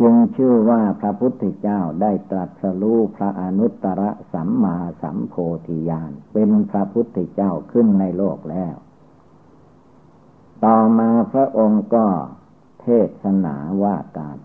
[0.00, 4.02] จึงชื่อว่าพระพุทธเจ้าได้ตรัสรู้พระอนุตตร
[4.32, 5.34] สัมมาสัมโพ
[5.66, 8.74] ธิญาณเป็นพระพุทธเจ้าขึ้นในโลกแล้ว
[10.64, 12.06] ต่อมาพระองค์ก็
[12.80, 12.86] เท
[13.22, 14.38] ศนาว่าการ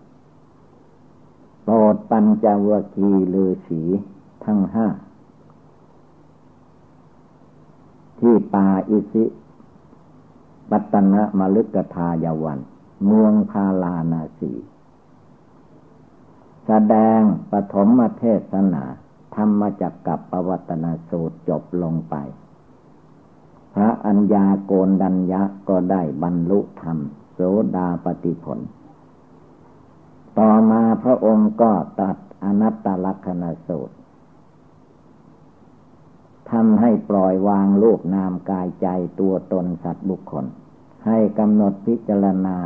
[1.62, 3.82] โปรดปัญจวคีลือสี
[4.44, 4.88] ทั้งห้า
[8.20, 9.24] ที่ป่าอิสิ
[10.70, 12.58] ปัตนะมลึกทายวัน
[13.06, 14.52] เมืองพาลานาสี
[16.66, 18.84] แสดงปฐมเทศนา
[19.34, 22.14] ธรรมจักกับปวัตนาสูตรจบลงไป
[23.74, 26.98] พระอัญญาโกนดัญญะก็ได้บรรลุธรรม
[27.32, 27.40] โส
[27.76, 28.58] ดาปฏิผล
[30.38, 33.94] ต่อมาพระองค์ก็ตัดอนัตตลักษณสูตร
[36.50, 38.88] ทำให้ปล่อยวางลูกนามกายใจ
[39.20, 40.44] ตัวตนสัตว์บุคคล
[41.06, 42.56] ให้กำหนดพิจารณา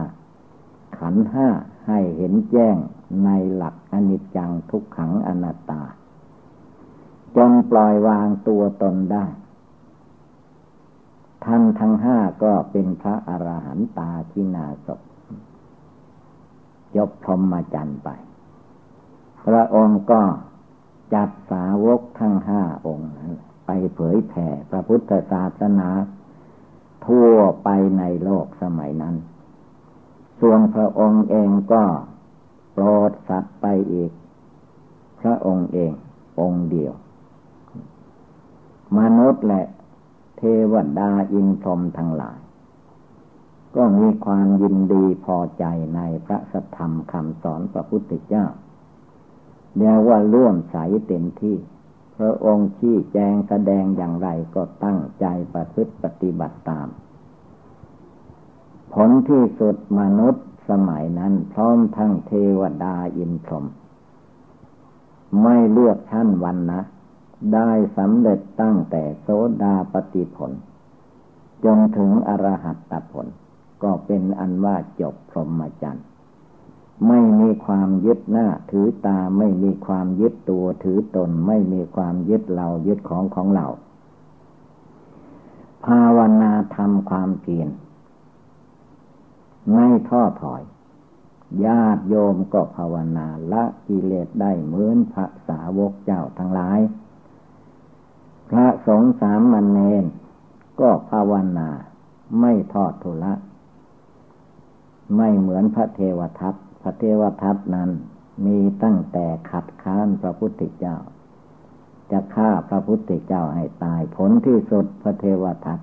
[0.99, 1.49] ขันห้า
[1.87, 2.77] ให้เห็นแจ้ง
[3.25, 5.83] ในหลักอนิจจังทุกขังอนัตตา
[7.37, 9.25] จนปล่อยวางตัวตนได้
[11.45, 14.89] ท่านทั้งห้าก็เป็นพระอรหันตาที่นาศ
[16.97, 18.09] ยกพรหมจรรย์ไป
[19.47, 20.21] พระองค์ก็
[21.15, 23.33] จัดสาวกทั้งห้าองค์นั้น
[23.73, 25.89] ไปเผยแผ่พระพุทธศาสนา
[27.07, 27.69] ทั่วไป
[27.99, 29.15] ในโลกสมัยนั้น
[30.41, 31.85] ส่วนพระองค์เองก็
[32.73, 34.11] โปรดสัตว์ไปอีก
[35.21, 35.93] พระองค์เอง
[36.41, 36.93] องค์เดียว
[38.99, 39.63] มนุษย์และ
[40.37, 40.43] เท
[40.73, 42.39] วดาอินทรมทั้งหลาย
[43.77, 45.65] ก็มีความยินดีพอใจ
[45.95, 48.47] ในพระสัทธรรมคำสอนพระพุทธเจ้า
[49.77, 50.77] เรียกว่าร่วมใส
[51.09, 51.59] เต็มที่
[52.21, 56.89] พระองค์ชี้แจงแสดงอย่างไรก็ตั้งใจประพฤติปฏิบัติตาม
[58.95, 63.65] ผลที่สุดมนุษย์สมัยนั้นพร้อมทั้งเทวดาอินทรม
[65.43, 66.81] ไม่เลือกชั้นวันนะ
[67.55, 69.29] ได้สำเร็จตั้งแต่โส
[69.63, 70.53] ดาปฏิผล
[71.65, 73.27] จนถึงอรหัตตผล
[73.83, 76.10] ก็เป็นอันว่าจบพรหมจรรย์
[77.09, 83.67] ไม่มีความยึดหน้า ถือตาไม่มีความยึดตัวถือตน ไม่มีความยึดเรายึดของของเรา
[85.87, 87.69] ภาวนาทำความเพียร
[89.73, 90.63] ไม่ท้อถอย
[91.65, 96.81] ญาติโยมก็ภาวนาละกิเลสได้เหมือนพระสาวกเจ้าทั้งหลาย
[98.51, 100.05] พระสงฆ์สามมันเนน
[100.81, 101.69] ก็ภาวนา
[102.41, 103.35] ไม่ทอดทุละ
[105.17, 107.91] ไม่เหมือนพระเทวทัต พระเทวทัตนั้น
[108.47, 110.97] มีตั้งแต่ขัดค้านพระพุทธเจ้า
[112.11, 115.81] จะฆ่าพระพุทธเจ้าให้ตายผลที่สุดพระเทวทัต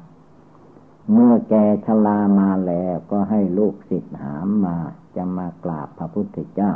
[1.11, 1.53] เมื่อแก
[1.85, 4.77] ชลามาแล้วก็ให้ลูกศิษย์หามมา
[5.15, 6.73] จะมากราบพระพุทธเจ้า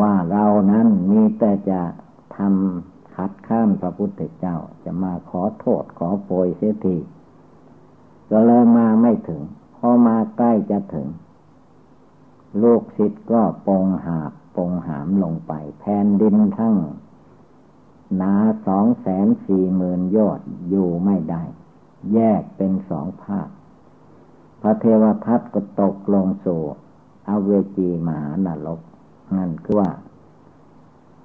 [0.00, 1.80] ว่าเรานั้นมีแต่จะ
[2.36, 6.96] ทำขัดข้ามพระพุทธเจ้า จะมาขอโทษขอโปรยเสียที
[8.30, 9.42] ก็เลยมาไม่ถึง
[9.76, 11.08] พอมาใกล้จะถึง
[12.62, 16.76] ลูกศิษย์ก็ปงหาบปงหามลงไป แผ่นดินทั้ง
[18.16, 18.34] หนา
[18.66, 21.42] สองแสนสี่หมื่นยอดอยู่ไม่ได้
[22.12, 23.48] แยกเป็นสองภาค
[24.60, 26.62] พระเทวทัตก็ตกลงสู่
[27.28, 28.80] อเวจีมหานรก
[29.36, 29.90] นั่นคือว่า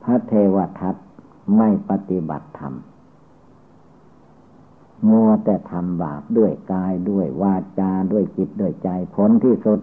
[0.03, 0.95] พระเทวทัต
[1.57, 2.73] ไม่ปฏิบัติธรรม
[5.09, 9.80] มัวแต่ทำบาปด้วยกายด้วยวาจาด้วยจิตด้วยใจผลที่สุด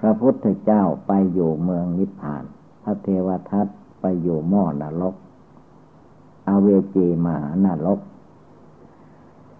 [0.00, 2.44] พระพุทธเจ้าไปอยู่เมืองนิพพาน
[2.82, 3.66] พระเทวทัต
[4.00, 5.14] ไปอยู่หม้อนรก
[6.48, 8.00] อเวจีมหานรก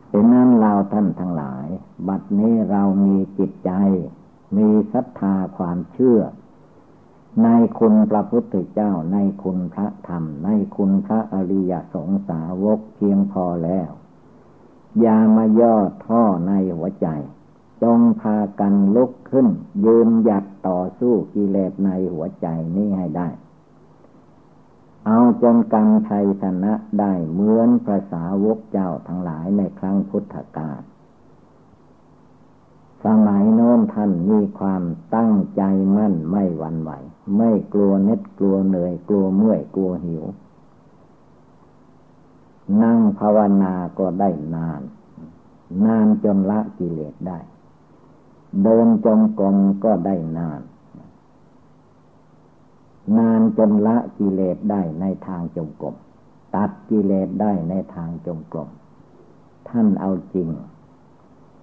[0.09, 1.67] เป็นนั้นเราท่านทั้งหลาย
[2.09, 3.73] บัดนี้เรามีจิตใจ
[4.57, 6.21] มีศรัทธาความเชื่อ
[7.45, 13.91] ในคุณพระพุทธเจ้า ในคุณพระธรรม ในคุณพระอริยสงสาวกเพียงพอแล้ว
[15.01, 15.77] อย่ามาย่อ
[16.07, 17.09] ท่อในหัวใจ
[17.83, 19.49] จงพากันลุกขึ้น
[19.85, 23.29] ยืนหยัดต่อสู้กิเลสในหัวใจนี้ให้ได้
[25.07, 30.83] เอาจนกันไทยชนะได้เหมือนพระสาวกเจ้าทั้งหลายในครั้งพุทธกาล
[33.05, 34.83] สมัยโน้นท่านมีความ
[35.15, 35.63] ตั้งใจ
[35.97, 36.91] มั่นไม่หวั่นไหว
[37.37, 40.25] ไม่กลัวเน็ดกลัวเหนื่อยกลัวเมื่อยกลัวหิว
[42.83, 44.83] นั่งภาวนาก็ได้นาน
[45.85, 47.39] นานจนละกิเลสได้
[48.63, 50.61] เดินจงกรมก็ได้นาน
[53.17, 55.95] นานจนละกิเลสได้ในทางจงกรม
[56.55, 58.69] ตัดกิเลสได้ในทางจงกรม
[59.69, 60.49] ท่านเอาจริง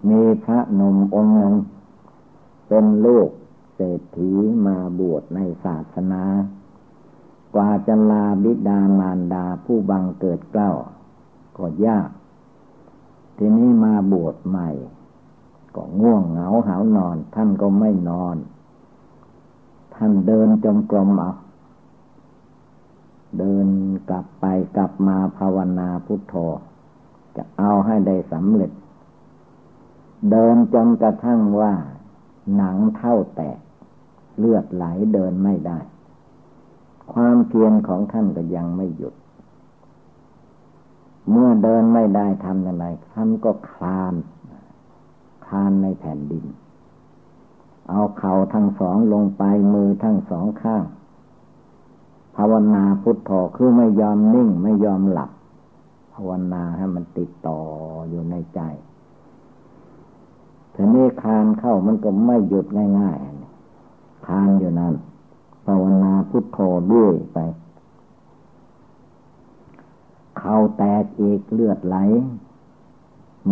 [0.10, 1.54] มีพระนมองค์หนึ่ง
[2.68, 3.30] เป็นลูก
[3.76, 4.32] เศรษฐี
[4.66, 6.24] มาบวชในศาสนา
[7.56, 10.72] กว่าจะลาบิดามารดาผู้บังเกิดเกล้า
[11.58, 12.10] ก็ยาก
[13.38, 14.70] ทีนี้มาบวชใหม่
[15.76, 18.38] ก็ง่วงเหงาหานอน ท่านก็ไม่นอน
[19.96, 21.32] ท่านเดินจงกรมเอา
[23.40, 23.68] เดิน
[24.10, 24.46] กลับไป
[24.78, 26.36] กลับมาภาวนาพุทโธ
[27.36, 28.72] จะเอาให้ได้สำเร็จ
[30.32, 31.74] เดินจนกระทั่งว่า
[32.56, 33.60] หนังเท่าแตก
[34.38, 35.80] เลือดไหลเดินไม่ได้
[37.14, 39.16] ความเพียรของท่านก็ยังไม่หยุด
[41.30, 44.14] เมื่อเดินไม่ได้ทำอย่างไรท่านก็คลาน
[45.48, 46.46] คานในแผ่นดิน
[47.90, 49.44] เอาเข่าทั้งสองลงไป
[49.74, 50.84] มือทั้งสองข้าง
[52.36, 55.32] ภาวนาพุทโธคือไม่ยอมนิ่งไม่ยอมหลับ
[56.14, 57.60] ภาวนาให้มันติดต่อ
[58.10, 58.60] อยู่ในใจ
[60.72, 62.66] แต่นี่คานเข้ามันก็ไม่หยุด
[63.00, 64.94] ง่ายๆคานอยู่นั้น
[65.66, 66.60] ภาวนาพุทโธ
[66.94, 67.38] ด้วยไป
[70.40, 71.98] เข้าแตกเอกเลือดไหล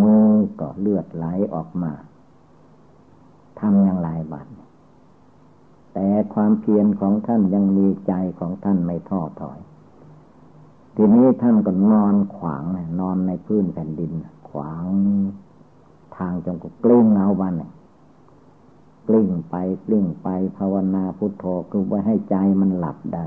[0.01, 0.27] มือ
[0.59, 1.93] ก็เลือดไหลออกมา
[3.59, 4.47] ทำอย่างไรบัด
[5.93, 9.59] แต่ความเพียรของท่านยังมีใจของท่านไม่ท้อถอย
[10.95, 12.63] ทีนี้ท่านก็นอนขวาง
[12.99, 14.11] นอนในพื้นแผ่นดิน
[14.49, 14.85] ขวาง
[16.15, 17.53] ทางจงก็กลิ้งเอาวัน
[19.07, 20.27] กลิ้งไปกลิ้งไป
[20.57, 23.25] ภาวนาพุทโธคือไว้ให้ใจมันหลับได้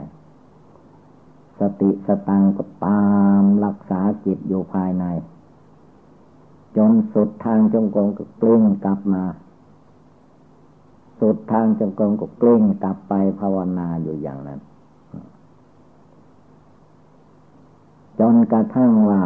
[1.58, 3.06] สติสตังก็ตา
[3.40, 5.04] มรักษาจิตอยู่ภายใน
[6.76, 9.24] จนสุดทางจงกรมก็กลิ้งกลับมา
[11.20, 14.60] สุดทางจงกรมก็กลิ้งกลับไปภาวนาอยู่อย่างนั้น
[18.18, 19.22] จนกระทั่งว่า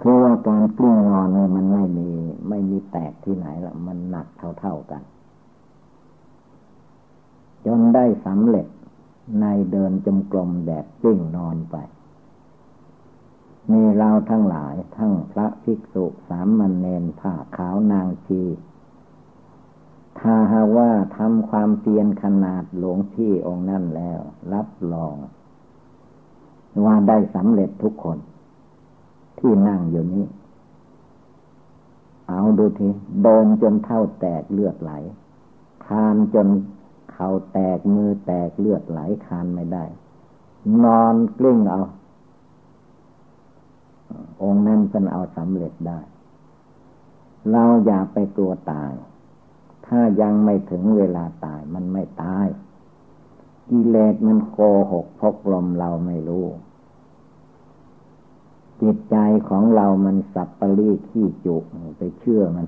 [0.00, 2.08] คือว่าการกลิ้งงอนนี่มันไม่มี
[2.48, 4.26] ไม่มีแตกที่ไหนละมันหนัก
[4.60, 5.02] เท่าๆกัน
[7.66, 8.66] จนได้สำเร็จ
[9.40, 11.76] ในเดินจมกลมแบบกลิ้งนอนไป
[13.72, 18.42] มีเราทั้งหลายทั้งพระภิกษุสามมันเนนผ้าขาวนางชี
[20.18, 24.20] ถ้าหาว่าทำความเพียรขนาดหลวงที่องค์นั่นแล้ว
[24.52, 25.14] รับรอง
[26.84, 28.18] ว่าได้สำเร็จทุกคน
[29.38, 30.24] ที่นั่งอยู่นี้
[32.28, 32.88] เอาดูที
[33.22, 34.92] โดนจนเท่าแตกเลือดไหล
[35.86, 36.48] คานจน
[37.12, 39.84] เข่าแตกมือแตกเลือดไหลคานไม่ได้
[40.84, 41.80] นอนกลิ้งเอา
[44.42, 46.00] องค์นั้นเป็นเอาสำเร็จได้
[47.50, 48.92] เราอย่าไปกลัวตาย
[49.86, 52.46] ถ้ายังไม่ถึงเวลาตายมันไม่ตาย
[53.68, 54.58] กิเลสมันโก
[54.92, 56.46] หกพกลมเราไม่รู้
[58.82, 59.16] จิตใจ
[59.48, 61.64] ของเรามันสับปะรีขี้จุก
[61.98, 62.66] ไปเชื่อมัน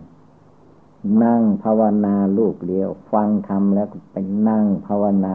[1.22, 4.16] นั่งภาวนาลูกเดียว ฟังทำแล้วไป
[4.48, 5.34] นั่งภาวนา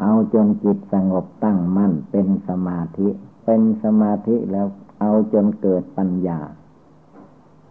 [0.00, 3.08] เอาจนจิตสงบตั้งมั่นเป็นสมาธิ
[3.50, 4.66] เป็นสมาธิแล้ว
[5.00, 6.40] เอาจนเกิดปัญญา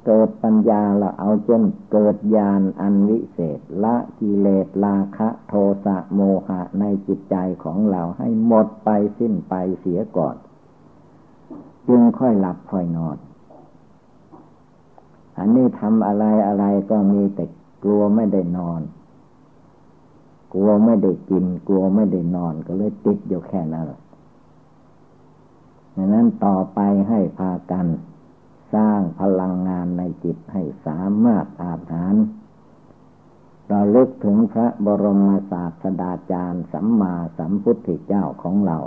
[0.05, 1.61] เกิดปัญญาแล้วเอาจน
[1.91, 5.53] เกิดญาณอันวิเศษ ละกิเลสราคะโท
[5.85, 10.35] สะโมหะในจิตใจของเราให้หมดไปสิ้นไปเสียก่อน
[11.87, 13.17] จึงค่อยหลับค่อยนอน
[15.37, 17.45] อันนี้ทำอะไรอะไรก็มีแต่
[17.83, 18.81] กลัวไม่ได้นอน
[20.53, 23.87] กลัวไม่ได้กิน กลัวไม่ได้นอนก็เลยติดอยู่แค่นั้น
[25.99, 26.79] ดังนั้นต่อไป
[27.09, 27.87] ให้พากัน
[28.73, 32.15] สร้างพลังงานในจิตให้สามารถอาหาร
[33.67, 38.77] เราลึกถึงพระบรมศาสดาจารย์สัมมาสัมพุทธเจ้าของเรา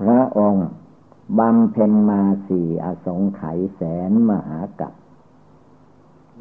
[0.00, 0.68] พระองค์
[1.38, 4.92] บำเพ็ญมาสี่อสงไขยแสนมหากัป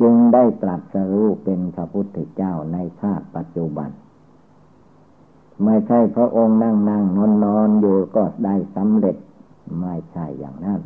[0.02, 3.90] จึงได้ตรัสรู้เป็นพระพุทธเจ้าในชาติปัจจุบัน
[5.64, 9.18] ไม่ใช่พระองค์นั่งนั่งนอนนอนอยู่ก็ได้สำเร็จ
[9.80, 10.82] ไม่ใช่อย่างนั้น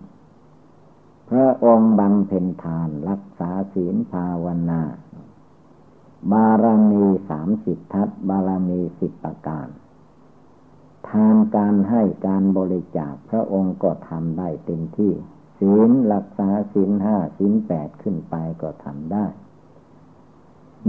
[1.30, 4.82] พระองค์บำเพ็ญทานรักษาศีลภาวนา
[6.32, 9.68] บารมีสามสิบทัศบารมีสิบประการ
[11.10, 15.12] ทานการให้การบริจาคพระองค์ก็ทำได้เต็มที่
[15.60, 19.26] ศีลรักษาศีลห้าศีลแปดขึ้นไปก็ทำได้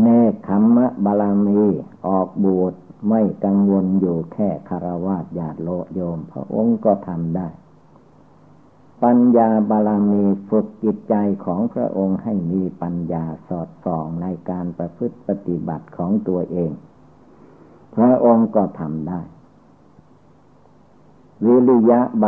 [0.01, 1.63] เนคขมมะบาลามี
[2.07, 2.75] ออกบวช
[3.09, 7.49] ไม่กังวลอยู่แค่คารวะญาติโลโยม พระองค์ก็ทำได้
[9.03, 16.71] ปัญญาบาลามีฝึกจิตใจของพระองค์ให้มีปัญญาสอดส่องในการประพฤติปฏิบัติของตัวเอง
[17.97, 19.21] พระองค์ก็ทำได้
[21.45, 22.23] วิริยะบา